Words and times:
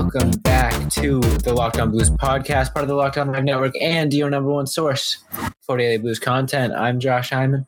welcome 0.00 0.30
back 0.40 0.88
to 0.88 1.20
the 1.20 1.52
Locked 1.52 1.78
On 1.78 1.90
Blues 1.90 2.08
podcast, 2.08 2.72
part 2.72 2.84
of 2.84 2.88
the 2.88 2.94
Locked 2.94 3.18
On 3.18 3.30
Live 3.30 3.44
Network, 3.44 3.74
and 3.82 4.10
your 4.14 4.30
number 4.30 4.48
one 4.50 4.66
source 4.66 5.18
for 5.60 5.76
daily 5.76 5.98
blues 5.98 6.18
content. 6.18 6.72
I'm 6.72 7.00
Josh 7.00 7.28
Hyman. 7.28 7.66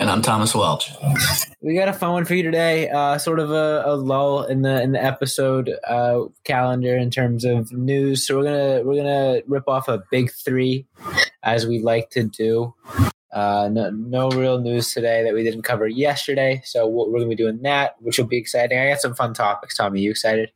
And 0.00 0.10
I'm 0.10 0.20
Thomas 0.20 0.56
Welch. 0.56 0.90
We 1.60 1.76
got 1.76 1.86
a 1.86 1.92
fun 1.92 2.14
one 2.14 2.24
for 2.24 2.34
you 2.34 2.42
today. 2.42 2.88
Uh, 2.88 3.16
sort 3.18 3.38
of 3.38 3.52
a, 3.52 3.84
a, 3.86 3.94
lull 3.94 4.42
in 4.42 4.62
the 4.62 4.82
in 4.82 4.90
the 4.90 5.02
episode 5.02 5.70
uh, 5.86 6.22
calendar 6.42 6.96
in 6.96 7.10
terms 7.10 7.44
of 7.44 7.70
news. 7.70 8.26
So 8.26 8.38
we're 8.38 8.44
gonna 8.44 8.82
we're 8.82 8.96
gonna 8.96 9.42
rip 9.46 9.68
off 9.68 9.86
a 9.86 10.02
big 10.10 10.32
three, 10.32 10.84
as 11.44 11.64
we 11.64 11.78
like 11.78 12.10
to 12.10 12.24
do. 12.24 12.74
Uh, 13.32 13.68
no, 13.70 13.90
no 13.90 14.30
real 14.30 14.58
news 14.58 14.92
today 14.92 15.22
that 15.22 15.32
we 15.34 15.44
didn't 15.44 15.62
cover 15.62 15.86
yesterday. 15.86 16.60
So 16.64 16.88
we're 16.88 17.06
going 17.06 17.22
to 17.22 17.28
be 17.28 17.36
doing 17.36 17.62
that, 17.62 17.94
which 18.00 18.18
will 18.18 18.26
be 18.26 18.38
exciting. 18.38 18.78
I 18.78 18.88
got 18.88 19.00
some 19.00 19.14
fun 19.14 19.34
topics. 19.34 19.76
Tommy, 19.76 20.00
you 20.00 20.10
excited? 20.10 20.50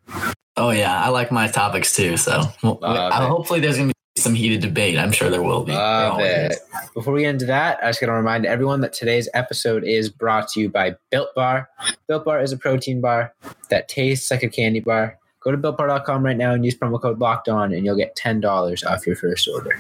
Oh 0.57 0.71
yeah, 0.71 1.03
I 1.03 1.09
like 1.09 1.33
my 1.33 1.49
topics 1.49 1.95
too. 1.95 2.17
So 2.17 2.43
well, 2.63 2.79
I, 2.85 3.27
hopefully 3.27 3.61
there's 3.61 3.77
going 3.77 3.89
to 3.89 3.95
be 4.15 4.21
some 4.21 4.35
heated 4.35 4.61
debate. 4.61 4.99
I'm 4.99 5.13
sure 5.13 5.31
there 5.31 5.43
will 5.43 5.65
be. 5.65 5.73
Love 5.73 6.21
it. 6.21 6.59
Before 6.95 7.15
we 7.15 7.23
get 7.23 7.31
into 7.31 7.47
that, 7.47 7.79
I 7.83 7.89
just 7.89 8.01
got 8.01 8.09
to 8.09 8.13
remind 8.13 8.45
everyone 8.45 8.83
that 8.83 8.93
today's 8.93 9.29
episode 9.35 9.85
is 9.85 10.11
brought 10.11 10.49
to 10.49 10.61
you 10.61 10.69
by 10.69 10.97
Built 11.11 11.35
Bar. 11.35 11.71
Built 12.07 12.25
Bar 12.25 12.41
is 12.41 12.53
a 12.53 12.59
protein 12.59 13.01
bar 13.01 13.35
that 13.71 13.89
tastes 13.89 14.31
like 14.31 14.43
a 14.43 14.49
candy 14.49 14.81
bar. 14.81 15.19
Go 15.43 15.51
to 15.51 15.59
builtbar.com 15.59 16.25
right 16.25 16.37
now 16.37 16.53
and 16.53 16.65
use 16.65 16.77
promo 16.77 17.01
code 17.01 17.19
locked 17.19 17.49
on 17.49 17.73
and 17.73 17.85
you'll 17.85 17.97
get 17.97 18.17
$10 18.17 18.87
off 18.87 19.07
your 19.07 19.17
first 19.17 19.49
order. 19.49 19.77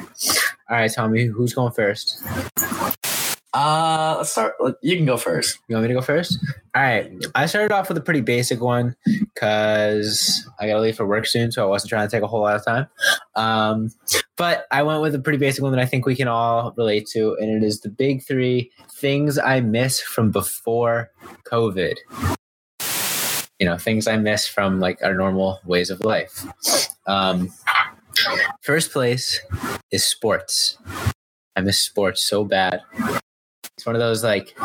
All 0.68 0.76
right, 0.76 0.92
Tommy, 0.92 1.26
who's 1.26 1.54
going 1.54 1.72
first? 1.72 2.20
Uh, 3.54 4.14
let's 4.16 4.30
start. 4.30 4.54
You 4.80 4.96
can 4.96 5.04
go 5.04 5.16
first. 5.18 5.58
You 5.68 5.76
want 5.76 5.84
me 5.84 5.88
to 5.88 5.94
go 5.94 6.00
first? 6.00 6.38
All 6.74 6.82
right. 6.82 7.12
I 7.34 7.46
started 7.46 7.70
off 7.72 7.88
with 7.88 7.98
a 7.98 8.00
pretty 8.00 8.22
basic 8.22 8.60
one 8.60 8.96
because 9.04 10.48
I 10.58 10.66
got 10.66 10.74
to 10.74 10.80
leave 10.80 10.96
for 10.96 11.06
work 11.06 11.26
soon, 11.26 11.52
so 11.52 11.62
I 11.62 11.66
wasn't 11.68 11.90
trying 11.90 12.08
to 12.08 12.10
take 12.10 12.22
a 12.22 12.26
whole 12.26 12.40
lot 12.40 12.56
of 12.56 12.64
time. 12.64 12.86
Um, 13.34 13.90
but 14.36 14.66
I 14.70 14.82
went 14.82 15.02
with 15.02 15.14
a 15.14 15.18
pretty 15.18 15.38
basic 15.38 15.62
one 15.62 15.72
that 15.72 15.80
I 15.80 15.86
think 15.86 16.06
we 16.06 16.16
can 16.16 16.28
all 16.28 16.72
relate 16.78 17.06
to, 17.12 17.36
and 17.40 17.50
it 17.50 17.66
is 17.66 17.80
the 17.80 17.90
big 17.90 18.24
three 18.24 18.70
things 18.90 19.38
I 19.38 19.60
miss 19.60 20.00
from 20.00 20.30
before 20.30 21.10
COVID. 21.44 21.96
You 23.58 23.66
know, 23.66 23.76
things 23.76 24.06
I 24.08 24.16
miss 24.16 24.46
from 24.46 24.80
like 24.80 24.98
our 25.04 25.14
normal 25.14 25.60
ways 25.66 25.90
of 25.90 26.00
life. 26.00 26.46
Um, 27.06 27.50
first 28.62 28.92
place 28.92 29.40
is 29.90 30.06
sports. 30.06 30.78
I 31.54 31.60
miss 31.60 31.78
sports 31.78 32.22
so 32.22 32.44
bad. 32.44 32.80
It's 33.82 33.86
one 33.88 33.96
of 33.96 34.00
those 34.00 34.22
like 34.22 34.56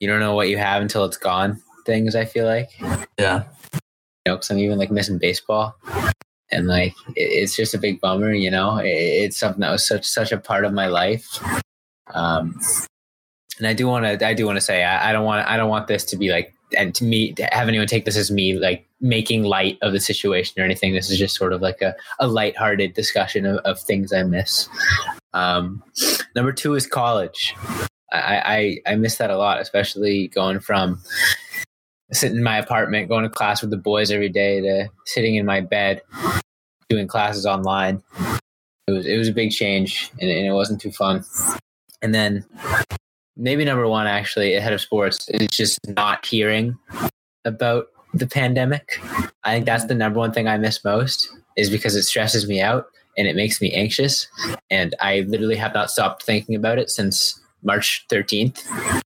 you 0.00 0.06
don't 0.06 0.20
know 0.20 0.34
what 0.34 0.50
you 0.50 0.58
have 0.58 0.82
until 0.82 1.06
it's 1.06 1.16
gone 1.16 1.62
things. 1.86 2.14
I 2.14 2.26
feel 2.26 2.44
like. 2.44 2.68
Yeah. 3.18 3.44
You 3.72 3.80
know, 4.26 4.36
because 4.36 4.50
I'm 4.50 4.58
even 4.58 4.76
like 4.76 4.90
missing 4.90 5.16
baseball, 5.16 5.74
and 6.52 6.66
like 6.66 6.92
it's 7.16 7.56
just 7.56 7.72
a 7.72 7.78
big 7.78 8.02
bummer. 8.02 8.34
You 8.34 8.50
know, 8.50 8.78
it's 8.84 9.38
something 9.38 9.62
that 9.62 9.70
was 9.70 9.88
such 9.88 10.04
such 10.04 10.30
a 10.30 10.36
part 10.36 10.66
of 10.66 10.74
my 10.74 10.88
life. 10.88 11.26
Um, 12.12 12.60
and 13.56 13.66
I 13.66 13.72
do 13.72 13.86
want 13.86 14.04
to 14.04 14.26
I 14.26 14.34
do 14.34 14.44
want 14.44 14.58
to 14.58 14.60
say 14.60 14.84
I, 14.84 15.08
I 15.08 15.12
don't 15.14 15.24
want 15.24 15.48
I 15.48 15.56
don't 15.56 15.70
want 15.70 15.86
this 15.86 16.04
to 16.04 16.18
be 16.18 16.28
like 16.28 16.52
and 16.76 16.94
to 16.96 17.04
me 17.04 17.32
to 17.32 17.48
have 17.52 17.66
anyone 17.66 17.86
take 17.86 18.04
this 18.04 18.18
as 18.18 18.30
me 18.30 18.58
like 18.58 18.86
making 19.00 19.44
light 19.44 19.78
of 19.80 19.94
the 19.94 20.00
situation 20.00 20.60
or 20.60 20.66
anything. 20.66 20.92
This 20.92 21.08
is 21.08 21.18
just 21.18 21.34
sort 21.34 21.54
of 21.54 21.62
like 21.62 21.80
a, 21.80 21.96
a 22.18 22.26
lighthearted 22.26 22.92
discussion 22.92 23.46
of, 23.46 23.56
of 23.64 23.80
things 23.80 24.12
I 24.12 24.22
miss. 24.22 24.68
Um, 25.32 25.82
number 26.36 26.52
two 26.52 26.74
is 26.74 26.86
college. 26.86 27.54
I, 28.12 28.80
I, 28.86 28.92
I 28.92 28.94
miss 28.96 29.16
that 29.16 29.30
a 29.30 29.36
lot, 29.36 29.60
especially 29.60 30.28
going 30.28 30.60
from 30.60 31.00
sitting 32.12 32.38
in 32.38 32.42
my 32.42 32.58
apartment, 32.58 33.08
going 33.08 33.22
to 33.22 33.30
class 33.30 33.60
with 33.60 33.70
the 33.70 33.76
boys 33.76 34.10
every 34.10 34.28
day 34.28 34.60
to 34.60 34.88
sitting 35.06 35.36
in 35.36 35.46
my 35.46 35.60
bed, 35.60 36.02
doing 36.88 37.06
classes 37.06 37.46
online. 37.46 38.02
It 38.88 38.92
was 38.92 39.06
it 39.06 39.16
was 39.16 39.28
a 39.28 39.32
big 39.32 39.52
change, 39.52 40.10
and, 40.20 40.28
and 40.28 40.46
it 40.46 40.52
wasn't 40.52 40.80
too 40.80 40.90
fun. 40.90 41.24
And 42.02 42.14
then 42.14 42.44
maybe 43.36 43.64
number 43.64 43.86
one, 43.86 44.06
actually, 44.06 44.54
ahead 44.54 44.72
of 44.72 44.80
sports, 44.80 45.28
is 45.28 45.48
just 45.48 45.78
not 45.86 46.26
hearing 46.26 46.76
about 47.44 47.86
the 48.12 48.26
pandemic. 48.26 49.00
I 49.44 49.54
think 49.54 49.66
that's 49.66 49.84
the 49.84 49.94
number 49.94 50.18
one 50.18 50.32
thing 50.32 50.48
I 50.48 50.58
miss 50.58 50.84
most, 50.84 51.30
is 51.56 51.70
because 51.70 51.94
it 51.94 52.02
stresses 52.02 52.48
me 52.48 52.60
out 52.60 52.86
and 53.16 53.28
it 53.28 53.36
makes 53.36 53.60
me 53.60 53.72
anxious. 53.72 54.26
And 54.68 54.94
I 55.00 55.20
literally 55.28 55.56
have 55.56 55.74
not 55.74 55.90
stopped 55.90 56.24
thinking 56.24 56.54
about 56.54 56.78
it 56.78 56.90
since 56.90 57.39
March 57.62 58.06
13th. 58.10 59.02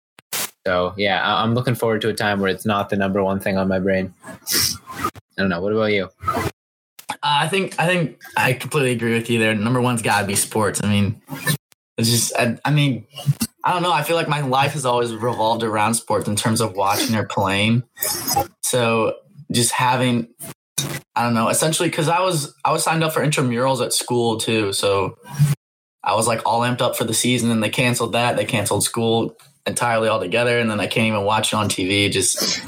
So 0.66 0.94
yeah, 0.98 1.22
I'm 1.24 1.54
looking 1.54 1.76
forward 1.76 2.02
to 2.02 2.10
a 2.10 2.14
time 2.14 2.40
where 2.40 2.50
it's 2.50 2.66
not 2.66 2.90
the 2.90 2.98
number 2.98 3.24
one 3.24 3.40
thing 3.40 3.58
on 3.58 3.68
my 3.68 3.80
brain. 3.80 4.14
I 4.24 5.10
don't 5.38 5.50
know. 5.50 5.62
What 5.62 5.74
about 5.74 5.92
you? 5.94 6.10
Uh, 7.10 7.16
I 7.24 7.48
think 7.48 7.80
I 7.80 7.88
think 7.88 8.22
I 8.38 8.54
completely 8.54 8.92
agree 8.92 9.14
with 9.14 9.30
you 9.30 9.40
there. 9.40 9.56
Number 9.56 9.82
one's 9.82 10.02
got 10.02 10.22
to 10.22 10.28
be 10.28 10.36
sports. 10.36 10.82
I 10.84 10.90
mean, 10.90 11.22
it's 11.98 12.10
just 12.10 12.36
I, 12.38 12.58
I, 12.66 12.72
mean, 12.72 13.08
I 13.64 13.74
don't 13.74 13.84
know. 13.84 13.92
I 13.92 14.04
feel 14.04 14.16
like 14.16 14.30
my 14.30 14.42
life 14.42 14.74
has 14.74 14.86
always 14.86 15.14
revolved 15.14 15.64
around 15.64 15.96
sports 15.96 16.28
in 16.28 16.36
terms 16.36 16.62
of 16.62 16.76
watching 16.76 17.16
or 17.16 17.26
playing. 17.26 17.84
So 18.62 19.16
just 19.52 19.72
having 19.72 20.28
I 21.16 21.24
don't 21.24 21.34
know, 21.34 21.50
essentially 21.50 21.90
because 21.90 22.08
I 22.08 22.22
was 22.22 22.54
I 22.64 22.72
was 22.72 22.84
signed 22.84 23.04
up 23.04 23.14
for 23.14 23.26
intramurals 23.26 23.84
at 23.84 23.92
school 23.92 24.38
too. 24.38 24.72
So 24.72 25.18
I 26.04 26.16
was 26.16 26.28
like 26.28 26.42
all 26.46 26.62
amped 26.62 26.82
up 26.82 26.96
for 26.96 27.04
the 27.04 27.14
season 27.14 27.52
and 27.52 27.62
they 27.62 27.70
canceled 27.70 28.14
that. 28.14 28.38
They 28.38 28.46
canceled 28.46 28.84
school 28.84 29.38
entirely 29.66 30.08
altogether. 30.08 30.60
And 30.60 30.70
then 30.70 30.80
I 30.80 30.88
can't 30.88 31.08
even 31.08 31.24
watch 31.24 31.54
it 31.54 31.56
on 31.56 31.70
TV. 31.70 32.06
It 32.06 32.12
just 32.12 32.62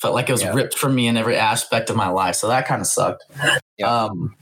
felt 0.00 0.14
like 0.14 0.28
it 0.28 0.32
was 0.32 0.42
yeah. 0.42 0.54
ripped 0.54 0.78
from 0.78 0.94
me 0.94 1.06
in 1.06 1.16
every 1.16 1.36
aspect 1.36 1.90
of 1.90 1.96
my 1.96 2.08
life. 2.08 2.36
So 2.36 2.48
that 2.48 2.66
kind 2.66 2.80
of 2.80 2.86
sucked. 2.86 3.24
Yeah. 3.76 4.04
Um, 4.04 4.36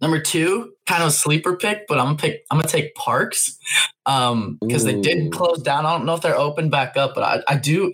number 0.00 0.20
two, 0.20 0.72
kind 0.86 1.02
of 1.02 1.08
a 1.08 1.12
sleeper 1.12 1.56
pick, 1.56 1.86
but 1.86 1.98
I'm 1.98 2.06
gonna 2.06 2.16
pick. 2.16 2.44
I'm 2.50 2.58
gonna 2.58 2.68
take 2.68 2.94
Parks 2.94 3.58
because 4.04 4.32
um, 4.32 4.58
they 4.60 5.00
did 5.00 5.32
close 5.32 5.60
down. 5.60 5.86
I 5.86 5.96
don't 5.96 6.06
know 6.06 6.14
if 6.14 6.22
they're 6.22 6.36
open 6.36 6.70
back 6.70 6.96
up, 6.96 7.14
but 7.14 7.22
I, 7.24 7.42
I 7.52 7.56
do. 7.56 7.92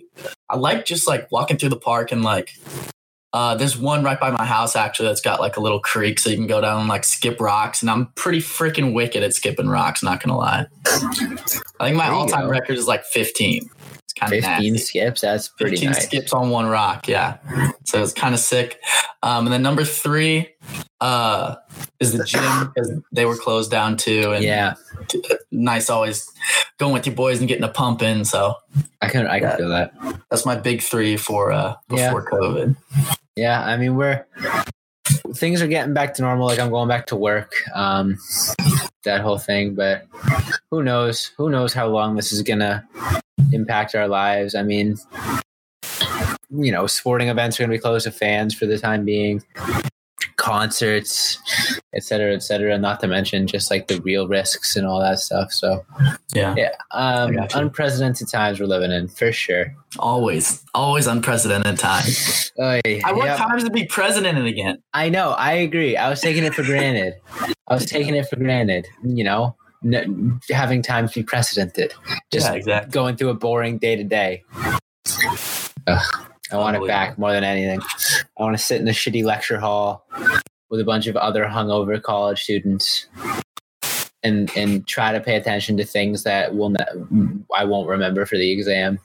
I 0.49 0.55
like 0.55 0.85
just 0.85 1.07
like 1.07 1.31
walking 1.31 1.57
through 1.57 1.69
the 1.69 1.79
park 1.79 2.11
and 2.11 2.23
like 2.23 2.57
uh, 3.35 3.53
there's 3.53 3.77
one 3.77 4.01
right 4.01 4.17
by 4.17 4.31
my 4.31 4.45
house 4.45 4.77
actually 4.77 5.09
that's 5.09 5.19
got 5.19 5.41
like 5.41 5.57
a 5.57 5.59
little 5.59 5.81
creek 5.81 6.19
so 6.19 6.29
you 6.29 6.37
can 6.37 6.47
go 6.47 6.61
down 6.61 6.79
and 6.79 6.87
like 6.87 7.03
skip 7.03 7.41
rocks. 7.41 7.81
And 7.81 7.91
I'm 7.91 8.05
pretty 8.15 8.39
freaking 8.39 8.93
wicked 8.93 9.23
at 9.23 9.33
skipping 9.33 9.67
rocks, 9.67 10.01
not 10.01 10.23
gonna 10.23 10.37
lie. 10.37 10.65
I 10.85 11.85
think 11.87 11.97
my 11.97 12.07
all 12.07 12.27
time 12.27 12.47
record 12.47 12.77
is 12.77 12.87
like 12.87 13.03
15. 13.03 13.69
It's 14.03 14.13
kind 14.13 14.31
of 14.31 14.41
15 14.41 14.71
nasty. 14.71 14.77
skips. 14.77 15.19
That's 15.19 15.49
pretty 15.49 15.75
15 15.75 15.89
nice. 15.89 16.05
skips 16.05 16.31
on 16.31 16.49
one 16.49 16.67
rock. 16.67 17.09
Yeah. 17.09 17.39
So 17.83 18.01
it's 18.01 18.13
kind 18.13 18.33
of 18.33 18.39
sick. 18.39 18.79
Um, 19.21 19.47
and 19.47 19.53
then 19.53 19.61
number 19.61 19.83
three 19.83 20.47
uh, 21.01 21.55
is 21.99 22.13
the 22.13 22.23
gym 22.23 22.71
because 22.73 22.93
they 23.11 23.25
were 23.25 23.35
closed 23.35 23.69
down 23.69 23.97
too. 23.97 24.31
And 24.31 24.45
yeah. 24.45 24.75
Nice 25.51 25.89
always 25.89 26.31
going 26.77 26.93
with 26.93 27.05
your 27.05 27.15
boys 27.15 27.39
and 27.39 27.49
getting 27.49 27.65
a 27.65 27.69
pump 27.69 28.01
in. 28.01 28.23
So 28.23 28.55
I 29.01 29.09
can, 29.09 29.27
I 29.27 29.39
can 29.39 29.49
that, 29.49 29.57
feel 29.57 29.69
that. 29.69 29.93
That's 30.29 30.45
my 30.45 30.55
big 30.55 30.81
three 30.81 31.17
for 31.17 31.51
uh, 31.51 31.75
before 31.89 32.29
yeah. 32.31 32.39
COVID. 32.39 32.75
Yeah, 33.35 33.61
I 33.61 33.77
mean 33.77 33.95
we're 33.95 34.25
things 35.35 35.61
are 35.61 35.67
getting 35.67 35.93
back 35.93 36.13
to 36.15 36.21
normal. 36.21 36.47
Like 36.47 36.59
I'm 36.59 36.69
going 36.69 36.87
back 36.87 37.07
to 37.07 37.15
work, 37.15 37.53
um, 37.73 38.17
that 39.03 39.21
whole 39.21 39.37
thing. 39.37 39.75
But 39.75 40.07
who 40.71 40.83
knows? 40.83 41.31
Who 41.37 41.49
knows 41.49 41.73
how 41.73 41.87
long 41.87 42.15
this 42.15 42.31
is 42.31 42.41
gonna 42.41 42.87
impact 43.51 43.95
our 43.95 44.07
lives? 44.07 44.55
I 44.55 44.63
mean, 44.63 44.97
you 46.49 46.71
know, 46.71 46.87
sporting 46.87 47.27
events 47.29 47.59
are 47.59 47.63
gonna 47.63 47.73
be 47.73 47.79
closed 47.79 48.05
to 48.05 48.11
fans 48.11 48.53
for 48.53 48.65
the 48.65 48.79
time 48.79 49.05
being 49.05 49.43
concerts, 50.45 51.39
et 51.95 52.03
cetera, 52.03 52.31
et 52.33 52.43
cetera. 52.43 52.77
Not 52.77 52.99
to 52.99 53.07
mention 53.07 53.47
just 53.47 53.71
like 53.71 53.87
the 53.87 53.99
real 54.01 54.27
risks 54.27 54.75
and 54.75 54.85
all 54.85 54.99
that 54.99 55.17
stuff. 55.17 55.51
So 55.51 55.83
yeah, 56.33 56.53
yeah, 56.55 56.75
um, 56.91 57.35
unprecedented 57.55 58.27
times 58.29 58.59
we're 58.59 58.67
living 58.67 58.91
in 58.91 59.07
for 59.07 59.31
sure. 59.31 59.75
Always, 59.97 60.63
always 60.75 61.07
unprecedented 61.07 61.79
times. 61.79 62.51
I 62.61 62.81
want 63.07 63.25
yep. 63.25 63.37
times 63.37 63.63
to 63.63 63.71
be 63.71 63.85
president 63.85 64.37
again. 64.45 64.77
I 64.93 65.09
know. 65.09 65.31
I 65.31 65.53
agree. 65.53 65.97
I 65.97 66.09
was 66.09 66.21
taking 66.21 66.43
it 66.43 66.53
for 66.53 66.63
granted. 66.63 67.15
I 67.67 67.73
was 67.73 67.87
taking 67.87 68.13
it 68.15 68.29
for 68.29 68.35
granted. 68.35 68.87
You 69.03 69.23
know, 69.23 69.55
n- 69.83 70.39
having 70.51 70.83
times 70.83 71.13
be 71.13 71.23
precedented. 71.23 71.93
Just 72.31 72.47
yeah, 72.47 72.53
exactly. 72.53 72.91
going 72.91 73.17
through 73.17 73.29
a 73.29 73.33
boring 73.33 73.79
day 73.79 73.95
to 73.95 74.03
day. 74.03 74.43
I 76.51 76.57
want 76.57 76.77
it 76.77 76.87
back 76.87 77.17
more 77.17 77.31
than 77.31 77.43
anything. 77.43 77.81
I 78.37 78.43
want 78.43 78.57
to 78.57 78.63
sit 78.63 78.79
in 78.79 78.85
the 78.85 78.91
shitty 78.91 79.23
lecture 79.23 79.59
hall 79.59 80.07
with 80.69 80.79
a 80.79 80.85
bunch 80.85 81.07
of 81.07 81.15
other 81.15 81.45
hungover 81.45 82.01
college 82.01 82.43
students 82.43 83.07
and 84.23 84.51
and 84.55 84.85
try 84.87 85.11
to 85.11 85.21
pay 85.21 85.35
attention 85.35 85.77
to 85.77 85.85
things 85.85 86.23
that 86.23 86.55
will 86.55 86.71
ne- 86.71 87.39
I 87.55 87.65
won't 87.65 87.87
remember 87.87 88.25
for 88.25 88.37
the 88.37 88.51
exam. 88.51 88.99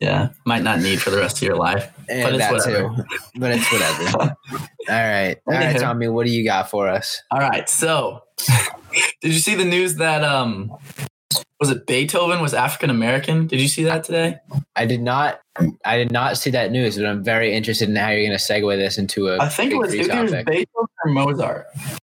Yeah, 0.00 0.28
might 0.44 0.62
not 0.62 0.80
need 0.80 1.00
for 1.00 1.10
the 1.10 1.16
rest 1.16 1.38
of 1.38 1.42
your 1.42 1.56
life. 1.56 1.90
And 2.10 2.22
but 2.24 2.34
it's 2.34 2.50
whatever. 2.66 2.88
Too. 2.94 3.04
But 3.36 3.50
it's 3.52 3.72
whatever. 3.72 4.36
All 4.52 4.66
right. 4.88 5.36
All 5.46 5.54
right, 5.54 5.78
Tommy, 5.78 6.08
what 6.08 6.26
do 6.26 6.32
you 6.32 6.44
got 6.44 6.70
for 6.70 6.88
us? 6.88 7.22
All 7.30 7.40
right. 7.40 7.68
So, 7.68 8.22
did 9.20 9.32
you 9.32 9.38
see 9.38 9.54
the 9.54 9.64
news 9.64 9.96
that 9.96 10.22
um 10.22 10.70
Was 11.58 11.70
it 11.70 11.86
Beethoven 11.86 12.40
was 12.40 12.52
African 12.52 12.90
American? 12.90 13.46
Did 13.46 13.60
you 13.62 13.68
see 13.68 13.84
that 13.84 14.04
today? 14.04 14.38
I 14.74 14.84
did 14.84 15.00
not. 15.00 15.40
I 15.86 15.96
did 15.96 16.12
not 16.12 16.36
see 16.36 16.50
that 16.50 16.70
news, 16.70 16.96
but 16.96 17.06
I'm 17.06 17.24
very 17.24 17.54
interested 17.54 17.88
in 17.88 17.96
how 17.96 18.10
you're 18.10 18.26
going 18.26 18.38
to 18.38 18.44
segue 18.44 18.76
this 18.76 18.98
into 18.98 19.28
a. 19.28 19.38
I 19.38 19.48
think 19.48 19.72
it 19.72 19.76
was 19.78 19.94
either 19.94 20.08
topic. 20.28 20.46
Beethoven 20.46 20.86
or 21.04 21.10
Mozart. 21.10 21.66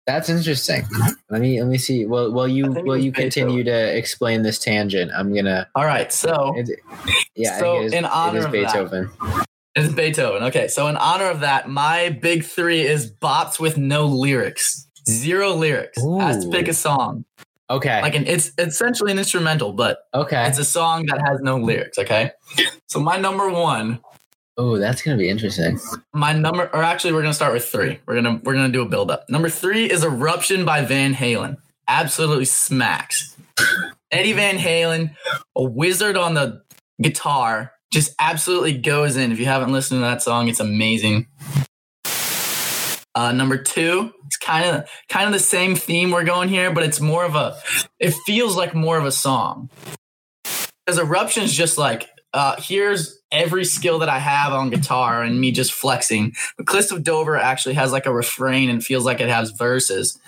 That's 0.06 0.28
interesting. 0.28 0.82
Mm-hmm. 0.82 1.10
Let 1.30 1.42
me 1.42 1.62
let 1.62 1.70
me 1.70 1.78
see. 1.78 2.06
Will 2.06 2.34
will 2.34 2.48
you 2.50 2.76
it 2.76 2.84
will 2.84 2.98
you 2.98 3.14
continue 3.14 3.64
to 3.64 3.98
explain 3.98 4.42
this 4.44 4.60
tangent? 4.60 5.12
I'm 5.16 5.34
gonna. 5.34 5.70
All 5.76 5.86
right, 5.86 6.12
so 6.12 6.54
yeah, 7.36 7.60
So, 7.60 7.80
it 7.80 7.86
is, 7.86 7.94
in 7.94 8.04
honor 8.06 8.38
it 8.38 8.40
is 8.40 8.46
of 8.46 8.52
that- 8.52 8.74
Beethoven. 8.74 9.10
it's 9.76 9.94
Beethoven. 9.94 10.44
Okay, 10.44 10.68
so 10.68 10.88
in 10.88 10.98
honor 10.98 11.26
of 11.30 11.40
that, 11.42 11.70
my 11.70 12.10
big 12.10 12.44
three 12.44 12.82
is 12.82 13.10
bops 13.10 13.58
with 13.60 13.78
no 13.78 14.06
lyrics, 14.08 14.86
zero 15.08 15.54
lyrics. 15.54 15.98
I 16.04 16.34
have 16.34 16.42
to 16.42 16.50
pick 16.50 16.68
a 16.68 16.74
song. 16.74 17.24
Okay. 17.70 18.02
Like 18.02 18.16
an, 18.16 18.26
it's 18.26 18.52
essentially 18.58 19.12
an 19.12 19.20
instrumental, 19.20 19.74
but 19.74 20.08
okay. 20.14 20.48
it's 20.48 20.58
a 20.58 20.66
song 20.66 21.06
that 21.08 21.22
has 21.22 21.40
no 21.42 21.58
lyrics. 21.58 22.00
Okay, 22.00 22.32
so 22.88 23.00
my 23.00 23.18
number 23.18 23.50
one 23.50 24.00
Oh, 24.62 24.78
that's 24.78 25.02
gonna 25.02 25.16
be 25.16 25.30
interesting. 25.30 25.80
my 26.14 26.34
number 26.34 26.70
or 26.74 26.84
actually 26.84 27.14
we're 27.14 27.22
gonna 27.22 27.34
start 27.34 27.54
with 27.54 27.64
three 27.64 27.98
we're 28.06 28.16
gonna 28.16 28.42
we're 28.44 28.54
gonna 28.54 28.68
do 28.68 28.82
a 28.82 28.86
build 28.86 29.10
up 29.10 29.24
number 29.30 29.50
three 29.50 29.90
is 29.90 30.04
eruption 30.04 30.66
by 30.66 30.82
van 30.84 31.14
halen 31.14 31.56
absolutely 31.88 32.44
smacks 32.44 33.38
eddie 34.12 34.34
van 34.34 34.58
halen 34.58 35.16
a 35.56 35.64
wizard 35.64 36.18
on 36.18 36.34
the 36.34 36.62
guitar 37.02 37.72
just 37.94 38.14
absolutely 38.20 38.78
goes 38.78 39.16
in 39.16 39.32
if 39.32 39.40
you 39.40 39.46
haven't 39.46 39.72
listened 39.72 40.00
to 40.00 40.02
that 40.02 40.22
song 40.22 40.50
it's 40.50 40.60
amazing 40.60 41.26
uh, 43.16 43.32
number 43.32 43.58
two 43.58 44.14
kind 44.42 44.66
of 44.66 44.90
kind 45.10 45.28
of 45.28 45.34
the 45.34 45.40
same 45.40 45.76
theme 45.76 46.12
we're 46.12 46.24
going 46.24 46.50
here 46.50 46.72
but 46.74 46.84
it's 46.84 47.02
more 47.02 47.26
of 47.26 47.36
a 47.36 47.56
it 48.00 48.14
feels 48.26 48.56
like 48.58 48.74
more 48.76 48.98
of 48.98 49.06
a 49.06 49.12
song 49.12 49.70
because 50.86 51.00
eruption's 51.00 51.54
just 51.54 51.78
like 51.78 52.10
uh, 52.34 52.56
here's 52.60 53.20
every 53.32 53.66
skill 53.66 54.00
that 54.00 54.10
I 54.10 54.20
have 54.20 54.54
on 54.54 54.70
guitar 54.70 55.24
and 55.24 55.40
me 55.40 55.52
just 55.52 55.72
flexing. 55.74 56.34
But 56.58 56.68
Cliffs 56.68 56.92
of 56.92 57.04
Dover 57.04 57.38
actually 57.38 57.76
has 57.76 57.92
like 57.92 58.06
a 58.06 58.14
refrain 58.14 58.70
and 58.70 58.84
feels 58.84 59.06
like 59.06 59.20
it 59.20 59.30
has 59.30 59.52
verses, 59.52 60.20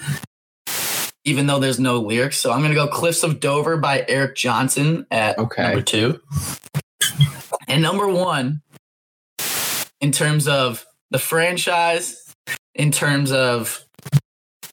even 1.25 1.48
though 1.48 1.60
there's 1.60 1.80
no 1.80 2.00
lyrics. 2.00 2.38
So 2.38 2.52
I'm 2.52 2.62
gonna 2.62 2.75
go 2.75 2.88
Cliffs 2.88 3.24
of 3.24 3.40
Dover 3.40 3.78
by 3.78 4.06
Eric 4.08 4.36
Johnson 4.36 5.06
at 5.12 5.38
Okay. 5.38 5.63
number 5.63 5.81
two. 5.81 6.19
And 7.68 7.81
number 7.81 8.08
one, 8.08 8.62
in 10.02 10.12
terms 10.12 10.48
of 10.48 10.86
the 11.12 11.19
franchise, 11.19 12.34
in 12.75 12.92
terms 12.92 13.31
of 13.31 13.84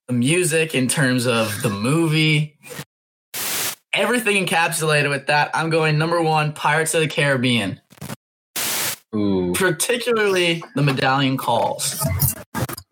the 0.08 0.14
music, 0.14 0.74
in 0.74 0.88
terms 0.88 1.26
of 1.26 1.62
the 1.62 1.68
movie, 1.68 2.58
everything 3.92 4.44
encapsulated 4.44 5.10
with 5.10 5.26
that, 5.26 5.50
I'm 5.54 5.70
going 5.70 5.98
number 5.98 6.20
one, 6.22 6.52
Pirates 6.52 6.94
of 6.94 7.02
the 7.02 7.08
Caribbean 7.08 7.80
Ooh. 9.14 9.52
particularly 9.54 10.62
the 10.74 10.82
medallion 10.82 11.36
calls. 11.36 12.02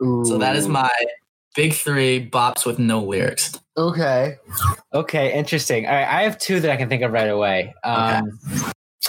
Ooh. 0.02 0.24
So 0.24 0.38
that 0.38 0.56
is 0.56 0.68
my 0.68 0.90
big 1.54 1.72
three 1.72 2.28
bops 2.28 2.66
with 2.66 2.78
no 2.78 3.02
lyrics. 3.02 3.58
Okay. 3.76 4.36
Okay, 4.94 5.32
interesting. 5.32 5.86
All 5.86 5.92
right, 5.92 6.06
I 6.06 6.22
have 6.22 6.38
two 6.38 6.60
that 6.60 6.70
I 6.70 6.76
can 6.76 6.88
think 6.88 7.02
of 7.02 7.12
right 7.12 7.28
away. 7.28 7.74
Um, 7.84 8.38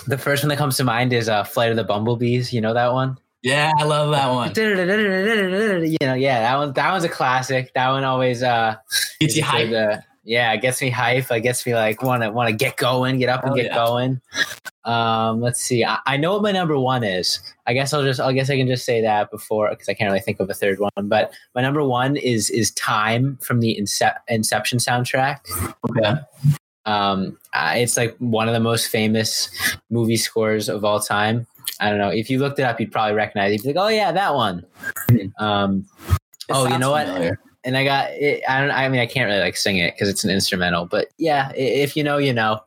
The 0.05 0.17
first 0.17 0.43
one 0.43 0.49
that 0.49 0.57
comes 0.57 0.77
to 0.77 0.85
mind 0.85 1.11
is 1.11 1.27
uh, 1.27 1.43
"Flight 1.43 1.69
of 1.69 1.75
the 1.75 1.83
Bumblebees." 1.83 2.53
You 2.53 2.61
know 2.61 2.73
that 2.73 2.93
one? 2.93 3.17
Yeah, 3.43 3.71
I 3.77 3.83
love 3.83 4.11
that 4.11 4.27
one. 4.29 4.53
You 5.87 5.97
know, 6.01 6.13
yeah, 6.15 6.39
that 6.41 6.57
one. 6.57 6.73
That 6.73 6.91
one's 6.91 7.03
a 7.03 7.09
classic. 7.09 7.71
That 7.73 7.89
one 7.89 8.03
always 8.03 8.43
uh, 8.43 8.75
Gets 9.19 9.35
you 9.37 9.43
hype. 9.43 9.69
the- 9.69 10.03
yeah, 10.23 10.51
it 10.51 10.61
gets 10.61 10.81
me 10.81 10.89
hype. 10.89 11.31
It 11.31 11.39
gets 11.39 11.65
me 11.65 11.73
like 11.73 12.01
want 12.01 12.21
to 12.23 12.29
want 12.31 12.49
to 12.49 12.55
get 12.55 12.75
going, 12.75 13.17
get 13.17 13.29
up 13.29 13.43
and 13.43 13.53
Oh, 13.53 13.55
get 13.55 13.67
yeah. 13.67 13.75
going. 13.75 14.19
Um, 14.83 15.39
let's 15.39 15.61
see. 15.61 15.85
I, 15.85 15.99
I 16.05 16.17
know 16.17 16.33
what 16.33 16.41
my 16.41 16.51
number 16.51 16.77
one 16.77 17.01
is. 17.05 17.39
I 17.65 17.73
guess 17.73 17.93
I'll 17.93 18.03
just. 18.03 18.19
I 18.19 18.33
guess 18.33 18.49
I 18.49 18.57
can 18.57 18.67
just 18.67 18.83
say 18.83 18.99
that 19.01 19.31
before 19.31 19.69
because 19.69 19.87
I 19.87 19.93
can't 19.93 20.09
really 20.09 20.19
think 20.19 20.41
of 20.41 20.49
a 20.49 20.53
third 20.53 20.79
one. 20.79 20.91
But 21.03 21.31
my 21.55 21.61
number 21.61 21.81
one 21.81 22.17
is 22.17 22.49
is 22.49 22.71
"Time" 22.71 23.37
from 23.41 23.61
the 23.61 23.77
Incep- 23.79 24.17
Inception 24.27 24.79
soundtrack. 24.79 25.39
Okay. 25.89 26.19
Um, 26.85 27.37
uh, 27.53 27.75
it's 27.77 27.95
like 27.95 28.15
one 28.17 28.47
of 28.49 28.53
the 28.53 28.59
most 28.59 28.87
famous 28.89 29.49
movie 29.89 30.17
scores 30.17 30.67
of 30.67 30.83
all 30.83 30.99
time. 30.99 31.47
I 31.79 31.89
don't 31.89 31.99
know 31.99 32.09
if 32.09 32.29
you 32.29 32.39
looked 32.39 32.59
it 32.59 32.63
up, 32.63 32.79
you'd 32.79 32.91
probably 32.91 33.15
recognize. 33.15 33.51
it. 33.51 33.53
You'd 33.55 33.73
be 33.73 33.79
like, 33.79 33.85
"Oh 33.85 33.89
yeah, 33.89 34.11
that 34.11 34.33
one." 34.35 34.65
Um, 35.37 35.85
oh, 36.49 36.67
you 36.67 36.77
know 36.79 36.91
what? 36.91 37.07
And 37.63 37.75
I 37.75 37.83
got 37.83 38.11
it. 38.11 38.43
I 38.47 38.61
don't. 38.61 38.71
I 38.71 38.87
mean, 38.89 39.01
I 39.01 39.05
can't 39.05 39.27
really 39.27 39.41
like 39.41 39.57
sing 39.57 39.77
it 39.77 39.93
because 39.93 40.07
it's 40.09 40.23
an 40.23 40.29
instrumental. 40.29 40.85
But 40.85 41.07
yeah, 41.17 41.51
if 41.55 41.95
you 41.97 42.03
know, 42.03 42.17
you 42.17 42.33
know. 42.33 42.59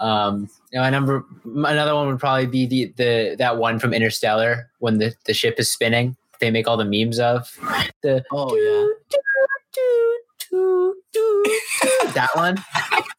Um, 0.00 0.48
you 0.72 0.80
know, 0.80 0.88
number 0.90 1.24
another 1.44 1.94
one 1.94 2.08
would 2.08 2.18
probably 2.20 2.46
be 2.46 2.66
the 2.66 2.92
the 2.96 3.36
that 3.38 3.56
one 3.58 3.78
from 3.78 3.92
Interstellar 3.94 4.70
when 4.78 4.98
the 4.98 5.14
the 5.26 5.34
ship 5.34 5.56
is 5.58 5.70
spinning. 5.70 6.16
They 6.40 6.50
make 6.50 6.66
all 6.68 6.76
the 6.76 6.84
memes 6.84 7.18
of 7.18 7.56
the 8.02 8.24
Oh 8.32 8.54
yeah. 8.56 8.88
that 12.14 12.30
one. 12.34 12.62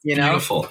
You 0.04 0.16
know, 0.18 0.30
Beautiful. 0.32 0.68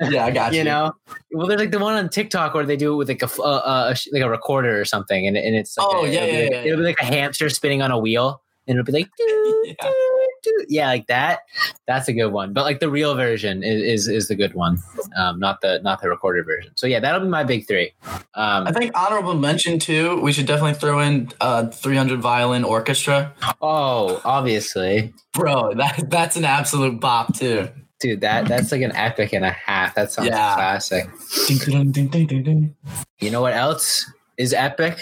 Yeah, 0.00 0.26
I 0.26 0.30
got 0.30 0.52
you. 0.52 0.58
you 0.58 0.64
know 0.64 0.92
well 1.34 1.46
there's 1.46 1.60
like 1.60 1.70
the 1.70 1.78
one 1.78 1.94
on 1.94 2.08
tiktok 2.08 2.54
where 2.54 2.64
they 2.64 2.76
do 2.76 2.92
it 2.92 2.96
with 2.96 3.08
like 3.08 3.22
a 3.22 3.28
uh, 3.40 3.42
uh, 3.42 3.94
a 3.94 3.96
like 4.12 4.22
a 4.22 4.28
recorder 4.30 4.80
or 4.80 4.84
something 4.84 5.26
and, 5.26 5.36
and 5.36 5.54
it's 5.56 5.76
like 5.76 5.86
Oh, 5.90 6.04
a, 6.04 6.08
yeah, 6.08 6.20
it'll, 6.24 6.34
yeah, 6.34 6.42
like, 6.42 6.50
yeah, 6.52 6.58
it'll 6.64 6.78
be 6.78 6.84
like 6.84 7.00
a 7.00 7.04
hamster 7.04 7.48
spinning 7.48 7.82
on 7.82 7.90
a 7.90 7.98
wheel 7.98 8.42
and 8.68 8.78
it'll 8.78 8.86
be 8.86 8.92
like 8.92 9.08
doo, 9.18 9.62
Yeah. 9.66 9.74
doo, 9.82 10.28
doo. 10.44 10.66
yeah 10.68 10.86
like 10.88 11.06
that 11.08 11.40
that's 11.86 12.08
a 12.08 12.12
good 12.12 12.28
one 12.28 12.52
but 12.52 12.64
like 12.64 12.80
the 12.80 12.88
real 12.90 13.14
version 13.14 13.62
is 13.62 13.82
is, 13.82 14.08
is 14.08 14.28
the 14.28 14.34
good 14.34 14.54
one 14.54 14.78
um 15.16 15.38
not 15.38 15.60
the 15.60 15.80
not 15.82 16.00
the 16.00 16.08
recorded 16.08 16.44
version 16.46 16.72
so 16.76 16.86
yeah 16.86 17.00
that'll 17.00 17.20
be 17.20 17.28
my 17.28 17.44
big 17.44 17.66
three 17.66 17.92
um 18.34 18.66
I 18.66 18.72
think 18.72 18.96
honorable 18.96 19.34
mention 19.34 19.78
too. 19.78 20.20
We 20.20 20.32
should 20.32 20.46
definitely 20.46 20.74
throw 20.74 21.00
in 21.00 21.30
uh 21.40 21.66
300 21.68 22.20
violin 22.20 22.64
orchestra. 22.64 23.32
oh 23.60 24.20
obviously 24.24 25.12
Bro, 25.32 25.74
that 25.74 26.10
that's 26.10 26.36
an 26.36 26.44
absolute 26.44 27.00
bop 27.00 27.34
too. 27.34 27.68
Dude 28.02 28.20
that 28.20 28.46
that's 28.48 28.70
like 28.72 28.82
an 28.82 28.92
epic 28.94 29.32
and 29.32 29.44
a 29.44 29.50
half 29.50 29.94
that 29.94 30.12
sounds 30.12 30.28
Yeah. 30.28 30.54
classic 30.54 31.08
Ding, 31.46 31.58
ding, 31.58 31.90
ding, 31.92 32.08
ding, 32.08 32.26
ding, 32.26 32.42
ding. 32.42 32.76
you 33.20 33.30
know 33.30 33.40
what 33.40 33.54
else 33.54 34.04
is 34.36 34.52
epic 34.52 34.98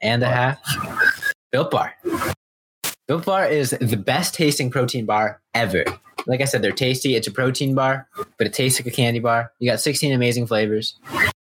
and 0.00 0.22
a 0.22 0.28
half? 0.28 0.58
Built 1.52 1.70
Bar. 1.70 1.92
Built 3.08 3.24
Bar 3.24 3.46
is 3.48 3.70
the 3.80 3.96
best 3.96 4.34
tasting 4.34 4.70
protein 4.70 5.04
bar 5.06 5.40
ever. 5.54 5.84
Like 6.26 6.40
I 6.40 6.44
said, 6.44 6.62
they're 6.62 6.70
tasty. 6.72 7.16
It's 7.16 7.26
a 7.26 7.30
protein 7.32 7.74
bar, 7.74 8.06
but 8.38 8.46
it 8.46 8.52
tastes 8.52 8.78
like 8.80 8.86
a 8.86 8.94
candy 8.94 9.18
bar. 9.20 9.52
You 9.58 9.70
got 9.70 9.80
16 9.80 10.12
amazing 10.12 10.46
flavors. 10.46 10.94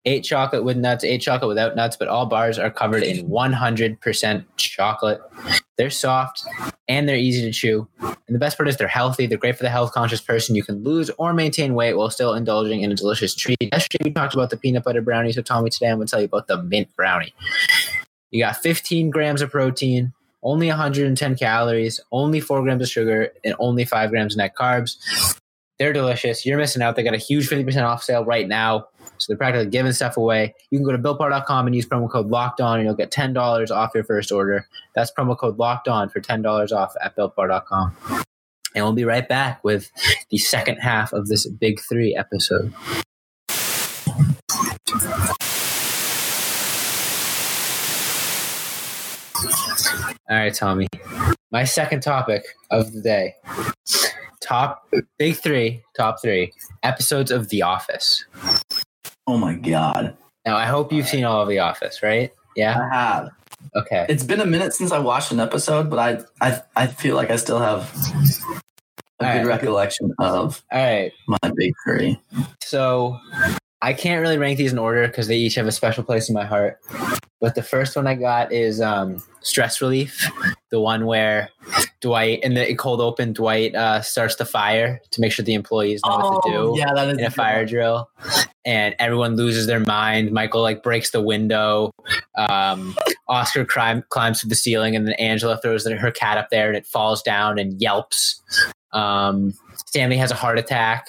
Eight 0.06 0.22
chocolate 0.22 0.66
with 0.66 0.76
nuts, 0.76 1.06
eight 1.06 1.22
chocolate 1.22 1.48
without 1.48 1.78
nuts, 1.78 1.96
but 1.96 2.10
all 2.10 2.26
bars 2.26 2.60
are 2.60 2.70
covered 2.70 3.04
in 3.04 3.30
100% 3.30 4.46
chocolate. 4.58 5.22
They're 5.78 5.90
soft 5.90 6.44
and 6.90 7.08
they're 7.08 7.16
easy 7.16 7.42
to 7.44 7.52
chew. 7.54 7.88
And 8.02 8.36
the 8.36 8.40
best 8.40 8.58
part 8.58 8.68
is 8.68 8.76
they're 8.76 8.88
healthy. 8.90 9.28
They're 9.28 9.38
great 9.38 9.56
for 9.56 9.64
the 9.64 9.70
health 9.70 9.94
conscious 9.94 10.20
person. 10.20 10.56
You 10.56 10.64
can 10.64 10.84
lose 10.84 11.10
or 11.18 11.34
maintain 11.34 11.74
weight 11.74 11.94
while 11.94 12.10
still 12.10 12.34
indulging 12.34 12.82
in 12.82 12.92
a 12.92 12.96
delicious 12.96 13.34
treat. 13.34 13.58
Yesterday 13.62 14.04
we 14.04 14.12
talked 14.12 14.34
about 14.34 14.50
the 14.50 14.58
peanut 14.58 14.84
butter 14.84 15.02
brownie. 15.02 15.32
So 15.32 15.42
Tommy, 15.42 15.70
today 15.70 15.88
I'm 15.88 15.98
going 15.98 16.08
to 16.08 16.12
tell 16.12 16.20
you 16.20 16.26
about 16.26 16.48
the 16.48 16.62
mint 16.62 16.94
brownie. 16.98 17.34
You 18.32 18.44
got 18.44 18.58
15 18.58 19.10
grams 19.10 19.42
of 19.42 19.52
protein, 19.52 20.12
only 20.42 20.68
110 20.68 21.36
calories, 21.36 22.02
only 22.12 22.42
four 22.42 22.62
grams 22.62 22.82
of 22.82 22.90
sugar, 22.90 23.30
and 23.46 23.56
only 23.60 23.86
five 23.86 24.10
grams 24.10 24.34
of 24.34 24.40
net 24.40 24.56
carbs. 24.56 24.98
They're 25.80 25.94
delicious. 25.94 26.46
You're 26.46 26.58
missing 26.58 26.82
out. 26.82 26.96
They 26.96 27.04
got 27.04 27.14
a 27.14 27.18
huge 27.18 27.50
50% 27.50 27.84
off 27.84 28.04
sale 28.04 28.26
right 28.26 28.48
now. 28.48 28.88
So 29.18 29.26
they're 29.30 29.38
practically 29.38 29.70
giving 29.70 29.92
stuff 29.94 30.18
away. 30.18 30.54
You 30.70 30.80
can 30.80 30.86
go 30.86 30.92
to 30.92 30.98
BuiltBar.com 30.98 31.68
and 31.68 31.76
use 31.76 31.86
promo 31.86 32.10
code 32.10 32.28
Locked 32.28 32.62
On, 32.62 32.80
and 32.80 32.86
you'll 32.86 32.96
get 32.96 33.12
ten 33.12 33.34
dollars 33.34 33.72
off 33.72 33.92
your 33.96 34.04
first 34.04 34.32
order. 34.32 34.68
That's 34.96 35.12
promo 35.12 35.38
code 35.38 35.58
Locked 35.58 35.88
On 35.88 36.10
for 36.10 36.20
ten 36.20 36.42
dollars 36.42 36.72
off 36.72 36.94
at 37.02 37.16
BuiltBar.com. 37.16 37.96
And 38.76 38.84
we'll 38.84 38.94
be 38.94 39.06
right 39.06 39.28
back 39.28 39.64
with 39.64 39.92
the 40.30 40.38
second 40.38 40.78
half 40.78 41.14
of 41.14 41.28
this 41.28 41.48
Big 41.48 41.80
Three 41.88 42.16
episode. 42.16 42.74
All 50.30 50.38
right, 50.38 50.54
Tommy. 50.54 50.88
My 51.52 51.66
second 51.66 52.02
topic 52.02 52.44
of 52.72 52.94
the 52.94 53.02
day. 53.02 53.36
Top 54.42 54.90
big 55.20 55.36
three, 55.36 55.84
top 55.96 56.22
three 56.22 56.52
episodes 56.82 57.30
of 57.30 57.50
The 57.50 57.62
Office. 57.62 58.26
Oh 59.28 59.38
my 59.38 59.54
god. 59.54 60.18
Now, 60.46 60.58
I 60.58 60.66
hope 60.66 60.92
you've 60.92 61.08
seen 61.08 61.24
all 61.24 61.42
of 61.42 61.48
The 61.48 61.60
Office, 61.60 62.04
right? 62.04 62.32
Yeah. 62.56 62.78
I 62.80 62.96
have. 62.96 63.30
Okay. 63.76 64.06
It's 64.10 64.24
been 64.24 64.42
a 64.42 64.46
minute 64.46 64.74
since 64.74 64.92
I 64.92 65.00
watched 65.00 65.32
an 65.32 65.40
episode, 65.40 65.90
but 65.90 66.00
I 66.00 66.20
I, 66.46 66.62
I 66.76 66.88
feel 66.88 67.16
like 67.16 67.32
I 67.32 67.38
still 67.38 67.60
have 67.60 67.90
a 69.20 69.26
All 69.26 69.32
good 69.34 69.40
right. 69.40 69.46
recollection 69.46 70.14
of 70.20 70.62
All 70.72 70.80
right. 70.84 71.12
my 71.28 71.38
big 71.56 71.74
three. 71.86 72.20
So 72.62 73.18
I 73.82 73.94
can't 73.94 74.22
really 74.22 74.38
rank 74.38 74.58
these 74.58 74.74
in 74.74 74.80
order 74.80 75.08
because 75.08 75.28
they 75.28 75.38
each 75.38 75.56
have 75.56 75.68
a 75.68 75.72
special 75.72 76.04
place 76.04 76.28
in 76.28 76.34
my 76.36 76.44
heart. 76.46 76.80
But 77.40 77.56
the 77.56 77.64
first 77.64 77.96
one 77.96 78.08
I 78.08 78.16
got 78.16 78.52
is 78.52 78.80
um, 78.82 79.24
Stress 79.42 79.82
Relief, 79.82 80.30
the 80.72 80.80
one 80.80 81.06
where 81.06 81.50
Dwight 82.02 82.42
in 82.44 82.54
the 82.54 82.74
cold 82.76 83.02
open, 83.02 83.34
Dwight 83.34 83.76
uh, 83.76 84.02
starts 84.02 84.36
the 84.36 84.46
fire 84.46 85.00
to 85.12 85.22
make 85.22 85.32
sure 85.32 85.44
the 85.44 85.54
employees 85.54 86.02
know 86.06 86.18
what 86.18 86.44
to 86.44 86.50
do 86.52 86.58
Oh, 86.58 86.78
yeah, 86.78 86.94
that 86.94 87.10
is 87.10 87.18
in 87.18 87.26
a 87.26 87.30
fire 87.30 87.66
drill, 87.66 88.10
and 88.66 88.96
everyone 89.00 89.36
loses 89.36 89.68
their 89.68 89.80
mind. 89.80 90.32
Michael 90.32 90.62
like 90.62 90.84
breaks 90.84 91.12
the 91.12 91.22
window. 91.22 91.92
Um, 92.38 92.96
Oscar 93.28 93.66
climb, 93.66 94.04
climbs 94.10 94.42
to 94.42 94.48
the 94.48 94.56
ceiling, 94.56 94.96
and 94.96 95.08
then 95.08 95.14
Angela 95.16 95.58
throws 95.62 95.86
her 95.88 96.12
cat 96.12 96.38
up 96.38 96.50
there, 96.50 96.68
and 96.68 96.78
it 96.78 96.86
falls 96.86 97.22
down 97.22 97.58
and 97.60 97.80
yelps. 97.82 98.42
Um, 98.92 99.54
Stanley 99.88 100.18
has 100.18 100.32
a 100.32 100.36
heart 100.36 100.60
attack. 100.60 101.08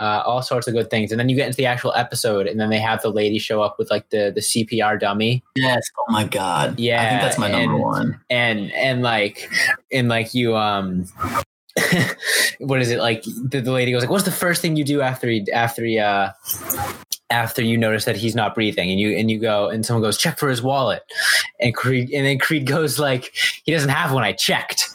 Uh, 0.00 0.22
all 0.24 0.42
sorts 0.42 0.68
of 0.68 0.74
good 0.74 0.90
things, 0.90 1.10
and 1.10 1.18
then 1.18 1.28
you 1.28 1.34
get 1.34 1.46
into 1.46 1.56
the 1.56 1.66
actual 1.66 1.92
episode, 1.94 2.46
and 2.46 2.60
then 2.60 2.70
they 2.70 2.78
have 2.78 3.02
the 3.02 3.08
lady 3.10 3.36
show 3.40 3.62
up 3.62 3.76
with 3.80 3.90
like 3.90 4.08
the 4.10 4.30
the 4.32 4.40
CPR 4.40 4.98
dummy, 5.00 5.42
Yes. 5.56 5.82
Oh 5.98 6.12
my 6.12 6.22
god. 6.22 6.78
Yeah, 6.78 7.02
I 7.02 7.08
think 7.08 7.22
that's 7.22 7.38
my 7.38 7.50
number 7.50 7.76
one. 7.78 8.20
and 8.30 8.70
and 8.74 9.02
like 9.02 9.50
and 9.90 10.08
like 10.08 10.34
you 10.34 10.56
um 10.56 11.06
what 12.58 12.80
is 12.80 12.90
it 12.90 12.98
like 12.98 13.22
the, 13.24 13.60
the 13.60 13.72
lady 13.72 13.92
goes 13.92 14.02
like 14.02 14.10
what's 14.10 14.24
the 14.24 14.30
first 14.30 14.62
thing 14.62 14.76
you 14.76 14.84
do 14.84 15.00
after 15.00 15.28
he 15.28 15.46
after 15.52 15.84
he 15.84 15.98
uh 15.98 16.30
after 17.30 17.62
you 17.62 17.76
notice 17.76 18.04
that 18.06 18.16
he's 18.16 18.34
not 18.34 18.54
breathing? 18.54 18.90
And 18.90 18.98
you 18.98 19.10
and 19.16 19.30
you 19.30 19.38
go 19.38 19.68
and 19.68 19.84
someone 19.84 20.02
goes 20.02 20.18
check 20.18 20.38
for 20.38 20.48
his 20.48 20.62
wallet. 20.62 21.02
And 21.60 21.74
creed 21.74 22.10
and 22.10 22.24
then 22.24 22.38
creed 22.38 22.66
goes 22.66 22.98
like 22.98 23.34
he 23.64 23.72
doesn't 23.72 23.90
have 23.90 24.12
one 24.12 24.24
i 24.24 24.32
checked. 24.32 24.90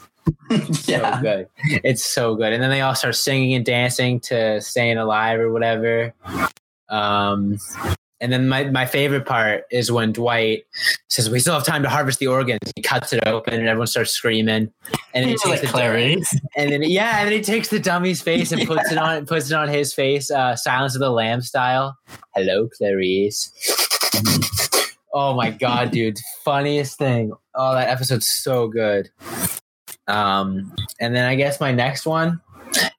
Yeah. 0.86 1.16
so 1.16 1.22
good. 1.22 1.48
It's 1.84 2.04
so 2.04 2.34
good. 2.34 2.52
And 2.52 2.62
then 2.62 2.70
they 2.70 2.80
all 2.80 2.94
start 2.94 3.14
singing 3.14 3.54
and 3.54 3.64
dancing 3.64 4.20
to 4.20 4.60
staying 4.60 4.98
alive 4.98 5.40
or 5.40 5.52
whatever. 5.52 6.14
Um 6.88 7.58
and 8.24 8.32
then 8.32 8.48
my, 8.48 8.64
my 8.64 8.86
favorite 8.86 9.26
part 9.26 9.64
is 9.70 9.92
when 9.92 10.10
Dwight 10.10 10.64
says, 11.10 11.28
We 11.28 11.40
still 11.40 11.52
have 11.52 11.64
time 11.66 11.82
to 11.82 11.90
harvest 11.90 12.20
the 12.20 12.26
organs. 12.26 12.72
He 12.74 12.80
cuts 12.80 13.12
it 13.12 13.22
open 13.26 13.52
and 13.52 13.68
everyone 13.68 13.86
starts 13.86 14.12
screaming. 14.12 14.72
And 15.12 15.24
then 15.24 15.28
he 15.28 15.32
takes 15.32 15.44
like 15.44 15.60
the 15.60 15.66
Clarice. 15.66 16.34
and 16.56 16.72
then 16.72 16.82
yeah, 16.84 17.18
and 17.18 17.28
then 17.28 17.34
he 17.36 17.42
takes 17.42 17.68
the 17.68 17.78
dummy's 17.78 18.22
face 18.22 18.50
and 18.50 18.66
puts 18.66 18.90
it 18.90 18.96
on 18.96 19.26
puts 19.26 19.50
it 19.50 19.54
on 19.54 19.68
his 19.68 19.92
face, 19.92 20.30
uh, 20.30 20.56
Silence 20.56 20.94
of 20.94 21.00
the 21.00 21.10
Lamb 21.10 21.42
style. 21.42 21.98
Hello, 22.34 22.66
Clarice. 22.78 23.52
oh 25.12 25.34
my 25.34 25.50
god, 25.50 25.90
dude. 25.90 26.16
Funniest 26.46 26.96
thing. 26.96 27.30
Oh, 27.54 27.74
that 27.74 27.90
episode's 27.90 28.30
so 28.30 28.68
good. 28.68 29.10
Um, 30.08 30.74
and 30.98 31.14
then 31.14 31.28
I 31.28 31.34
guess 31.34 31.60
my 31.60 31.72
next 31.72 32.06
one 32.06 32.40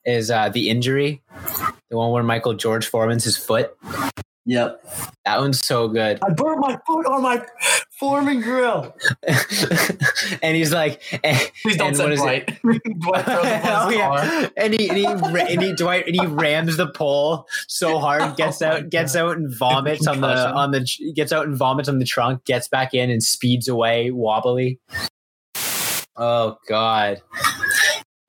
is 0.06 0.30
uh 0.30 0.50
the 0.50 0.70
injury. 0.70 1.24
The 1.90 1.98
one 1.98 2.12
where 2.12 2.22
Michael 2.22 2.54
George 2.54 2.86
Foreman's 2.86 3.24
his 3.24 3.38
foot. 3.38 3.76
Yep. 4.46 4.84
That 5.26 5.40
one's 5.40 5.66
so 5.66 5.88
good. 5.88 6.20
I 6.24 6.30
burnt 6.32 6.60
my 6.60 6.78
foot 6.86 7.08
on 7.08 7.24
my 7.24 7.44
foreman 8.00 8.42
grill. 8.42 8.96
and 10.44 10.56
he's 10.56 10.72
like, 10.72 11.02
and, 11.24 11.52
Please 11.64 11.78
don't 11.78 11.88
And 11.88 11.98
send 11.98 12.10
what 12.10 12.14
is 12.14 12.20
it? 12.22 12.62
Dwight. 12.62 12.82
Dwight 13.00 13.28
oh 13.28 13.40
on 13.40 13.46
his 13.46 13.98
car. 13.98 14.26
yeah, 14.26 14.50
and 14.56 14.74
he 14.74 14.88
and 14.88 14.98
he, 14.98 15.06
and 15.06 15.62
he 15.64 15.74
Dwight 15.74 16.06
and 16.06 16.16
he 16.16 16.28
rams 16.28 16.78
the 16.78 16.88
pole 16.88 17.48
so 17.68 17.98
hard, 17.98 18.38
gets 18.38 18.62
Oh 18.62 18.68
my 18.70 18.76
out, 18.76 18.90
gets 18.92 19.16
out 19.16 19.38
and 19.38 19.52
vomits 19.58 20.06
on 20.06 20.22
the 20.22 20.28
on 20.28 20.70
the 20.72 20.88
gets 21.16 21.32
out 21.32 21.48
and 21.48 21.58
vomits 21.58 21.90
on 21.90 21.98
the 21.98 22.06
trunk, 22.06 22.46
gets 22.46 22.68
back 22.68 22.94
in 22.94 23.10
and 23.10 23.24
speeds 23.24 23.68
away 23.68 24.12
wobbly. 24.12 24.80
Oh 26.16 26.58
god. 26.68 27.22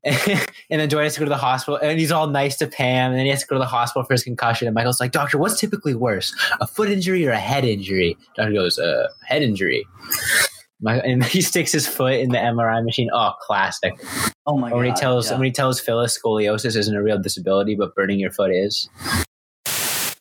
and 0.70 0.80
then 0.80 0.88
Dwight 0.88 1.04
has 1.04 1.14
to 1.14 1.20
go 1.20 1.24
to 1.24 1.30
the 1.30 1.36
hospital, 1.36 1.78
and 1.82 1.98
he's 1.98 2.12
all 2.12 2.28
nice 2.28 2.56
to 2.58 2.66
Pam, 2.66 3.10
and 3.10 3.18
then 3.18 3.26
he 3.26 3.30
has 3.30 3.40
to 3.40 3.46
go 3.46 3.56
to 3.56 3.60
the 3.60 3.66
hospital 3.66 4.04
for 4.04 4.14
his 4.14 4.22
concussion. 4.22 4.68
And 4.68 4.74
Michael's 4.74 5.00
like, 5.00 5.12
"Doctor, 5.12 5.36
what's 5.36 5.58
typically 5.58 5.94
worse, 5.94 6.34
a 6.60 6.66
foot 6.66 6.90
injury 6.90 7.26
or 7.26 7.32
a 7.32 7.38
head 7.38 7.64
injury?" 7.64 8.16
Doctor 8.36 8.52
goes, 8.52 8.78
"Uh, 8.78 9.08
head 9.24 9.42
injury." 9.42 9.84
My, 10.80 10.98
and 11.00 11.24
he 11.34 11.40
sticks 11.42 11.72
his 11.72 11.88
foot 11.88 12.14
in 12.14 12.30
the 12.30 12.38
MRI 12.38 12.84
machine. 12.84 13.10
Oh, 13.12 13.32
classic. 13.40 13.94
Oh 14.46 14.56
my 14.58 14.70
Or 14.70 14.76
when 14.76 14.84
he 14.84 14.90
God, 14.92 15.00
tells 15.00 15.30
yeah. 15.30 15.38
when 15.38 15.46
he 15.46 15.52
tells 15.52 15.80
Phyllis 15.80 16.18
scoliosis 16.18 16.76
isn't 16.76 16.94
a 16.94 17.02
real 17.02 17.18
disability, 17.18 17.74
but 17.74 17.94
burning 17.94 18.20
your 18.20 18.30
foot 18.30 18.52
is. 18.52 18.88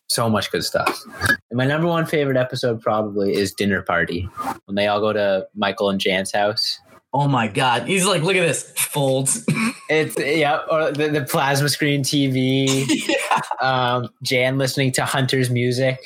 So 0.08 0.30
much 0.30 0.50
good 0.50 0.64
stuff. 0.64 1.04
And 1.50 1.58
my 1.58 1.66
number 1.66 1.88
one 1.88 2.06
favorite 2.06 2.38
episode 2.38 2.82
probably 2.82 3.36
is 3.36 3.54
Dinner 3.54 3.82
Party 3.82 4.30
when 4.66 4.76
they 4.76 4.88
all 4.88 5.02
go 5.02 5.12
to 5.12 5.46
Michael 5.56 5.90
and 5.90 6.00
Jan's 6.00 6.32
house. 6.32 6.80
Oh 7.18 7.30
my 7.30 7.48
god. 7.48 7.88
He's 7.88 8.06
like, 8.06 8.24
look 8.24 8.36
at 8.36 8.46
this. 8.46 8.70
Folds. 8.76 9.46
It's 9.88 10.18
yeah, 10.18 10.62
or 10.72 10.92
the, 10.92 11.10
the 11.10 11.22
plasma 11.22 11.70
screen 11.70 12.02
TV. 12.02 12.88
yeah. 13.08 13.42
um, 13.62 14.10
Jan 14.24 14.58
listening 14.58 14.92
to 14.94 15.06
Hunter's 15.06 15.52
music. 15.52 16.04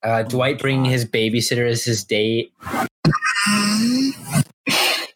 Uh, 0.00 0.22
Dwight 0.22 0.60
bringing 0.60 0.84
his 0.84 1.04
babysitter 1.04 1.68
as 1.68 1.82
his 1.82 2.04
date. 2.04 2.52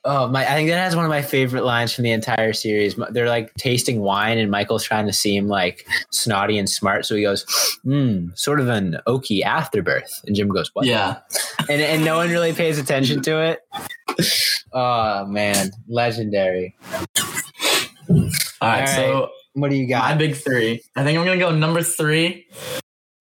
Oh 0.02 0.26
my! 0.26 0.44
I 0.44 0.54
think 0.54 0.70
that 0.70 0.78
has 0.78 0.96
one 0.96 1.04
of 1.04 1.08
my 1.08 1.22
favorite 1.22 1.62
lines 1.62 1.92
from 1.92 2.02
the 2.04 2.10
entire 2.10 2.52
series. 2.52 2.96
They're 3.10 3.28
like 3.28 3.54
tasting 3.54 4.00
wine, 4.00 4.38
and 4.38 4.50
Michael's 4.50 4.82
trying 4.82 5.06
to 5.06 5.12
seem 5.12 5.46
like 5.46 5.86
snotty 6.10 6.58
and 6.58 6.68
smart. 6.68 7.04
So 7.06 7.14
he 7.14 7.22
goes, 7.22 7.44
"Hmm, 7.84 8.28
sort 8.34 8.60
of 8.60 8.68
an 8.68 8.98
oaky 9.06 9.42
afterbirth." 9.42 10.20
And 10.26 10.34
Jim 10.34 10.48
goes, 10.48 10.70
"What?" 10.72 10.86
Yeah. 10.86 11.18
and 11.68 11.82
and 11.82 12.04
no 12.04 12.16
one 12.16 12.30
really 12.30 12.54
pays 12.54 12.78
attention 12.78 13.22
to 13.22 13.40
it. 13.42 13.60
Oh 14.72 15.26
man, 15.26 15.70
legendary! 15.88 16.76
All 18.08 18.18
right, 18.62 18.80
All 18.80 18.86
So 18.86 19.28
What 19.54 19.70
do 19.70 19.76
you 19.76 19.88
got? 19.88 20.04
my 20.04 20.14
big 20.14 20.36
three. 20.36 20.82
I 20.96 21.04
think 21.04 21.18
I'm 21.18 21.24
gonna 21.24 21.38
go 21.38 21.54
number 21.54 21.82
three. 21.82 22.46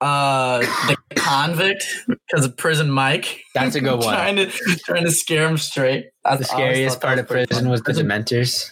Uh, 0.01 0.59
the 0.87 0.95
convict 1.15 1.83
because 2.07 2.45
of 2.45 2.55
prison 2.55 2.89
Mike. 2.89 3.41
That's 3.53 3.75
a 3.75 3.81
good 3.81 3.99
one. 4.03 4.13
trying 4.13 4.35
to 4.37 4.47
trying 4.85 5.03
to 5.05 5.11
scare 5.11 5.47
him 5.47 5.57
straight. 5.57 6.07
I 6.25 6.37
The 6.37 6.45
scariest 6.45 7.01
part 7.01 7.19
of 7.19 7.27
prison 7.27 7.47
funny. 7.57 7.69
was 7.69 7.81
the 7.81 7.91
Dementors. 7.93 8.71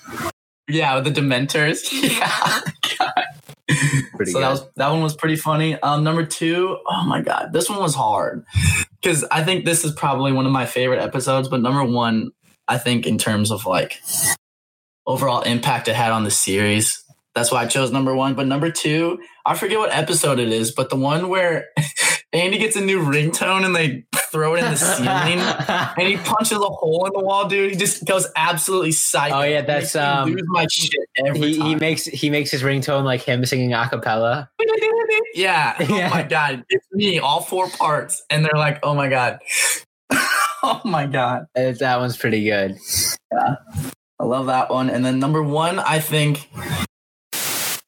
Yeah, 0.70 0.96
with 0.96 1.06
the 1.14 1.22
Dementors. 1.22 1.80
Yeah. 3.70 3.76
Pretty 4.16 4.32
so 4.32 4.40
good. 4.40 4.44
that 4.46 4.50
was 4.50 4.62
that 4.78 4.90
one 4.90 5.02
was 5.02 5.14
pretty 5.16 5.36
funny. 5.36 5.78
Um, 5.82 6.04
number 6.04 6.26
two, 6.26 6.78
oh 6.88 7.04
my 7.04 7.22
god, 7.22 7.52
this 7.52 7.70
one 7.70 7.80
was 7.80 7.94
hard 7.94 8.46
because 9.02 9.26
I 9.30 9.44
think 9.44 9.66
this 9.66 9.84
is 9.84 9.92
probably 9.92 10.32
one 10.32 10.46
of 10.46 10.54
my 10.54 10.66
favorite 10.66 11.02
episodes. 11.02 11.50
But 11.50 11.62
number 11.62 11.84
one, 11.84 12.32
I 12.68 12.78
think 12.78 13.06
in 13.08 13.18
terms 13.18 13.52
of 13.52 13.66
like 13.66 14.02
overall 15.06 15.42
impact 15.42 15.88
it 15.88 15.96
had 15.96 16.12
on 16.12 16.24
the 16.24 16.32
series, 16.32 17.04
that's 17.36 17.52
why 17.52 17.64
I 17.64 17.68
chose 17.68 17.92
number 17.92 18.16
one. 18.16 18.34
But 18.34 18.48
number 18.48 18.72
two, 18.72 19.20
I 19.46 19.56
forget 19.56 19.78
what 19.80 19.94
episode 19.94 20.40
it 20.40 20.50
is, 20.50 20.72
but 20.72 20.90
the 20.90 20.96
one 20.96 21.30
where 21.30 21.68
Andy 22.34 22.58
gets 22.58 22.76
a 22.76 22.82
new 22.82 23.00
ringtone 23.00 23.64
and 23.66 23.76
they 23.76 24.06
throw 24.32 24.56
it 24.56 24.64
in 24.64 24.72
the 24.72 24.76
ceiling. 24.78 25.40
And 25.98 26.08
he 26.08 26.18
punches 26.18 26.58
a 26.58 26.62
hole 26.62 27.06
in 27.06 27.14
the 27.14 27.22
wall, 27.26 27.48
dude. 27.48 27.72
He 27.72 27.78
just 27.78 28.06
goes 28.06 28.28
absolutely 28.36 28.92
psycho. 28.92 29.38
Oh, 29.38 29.42
yeah, 29.44 29.62
that's, 29.62 29.96
um, 29.96 30.30
lose 30.30 30.44
my 30.48 30.68
shit 30.70 30.94
every 31.26 31.54
he, 31.54 31.60
he 31.62 31.76
makes 31.76 32.06
he 32.06 32.30
makes 32.30 32.52
his 32.52 32.62
ringtone 32.62 33.04
like 33.04 33.22
him 33.22 33.44
singing 33.46 33.74
a 33.74 33.88
cappella. 33.90 34.50
Yeah. 35.34 35.76
Oh 35.80 35.98
Yeah. 35.98 36.10
my 36.10 36.24
god. 36.24 36.64
It's 36.70 36.86
me, 36.92 37.20
all 37.20 37.42
four 37.42 37.70
parts. 37.70 38.24
And 38.30 38.44
they're 38.44 38.52
like, 38.58 38.80
oh 38.84 38.94
my 38.96 39.08
god. 39.08 39.40
oh 40.64 40.82
my 40.86 41.06
god. 41.06 41.48
That 41.56 41.98
one's 42.00 42.18
pretty 42.18 42.44
good. 42.44 42.78
Yeah, 43.32 43.56
I 44.20 44.24
love 44.26 44.48
that 44.48 44.70
one. 44.70 44.90
And 44.90 45.06
then 45.06 45.20
number 45.20 45.42
one, 45.44 45.80
I 45.80 46.00
think 46.00 46.50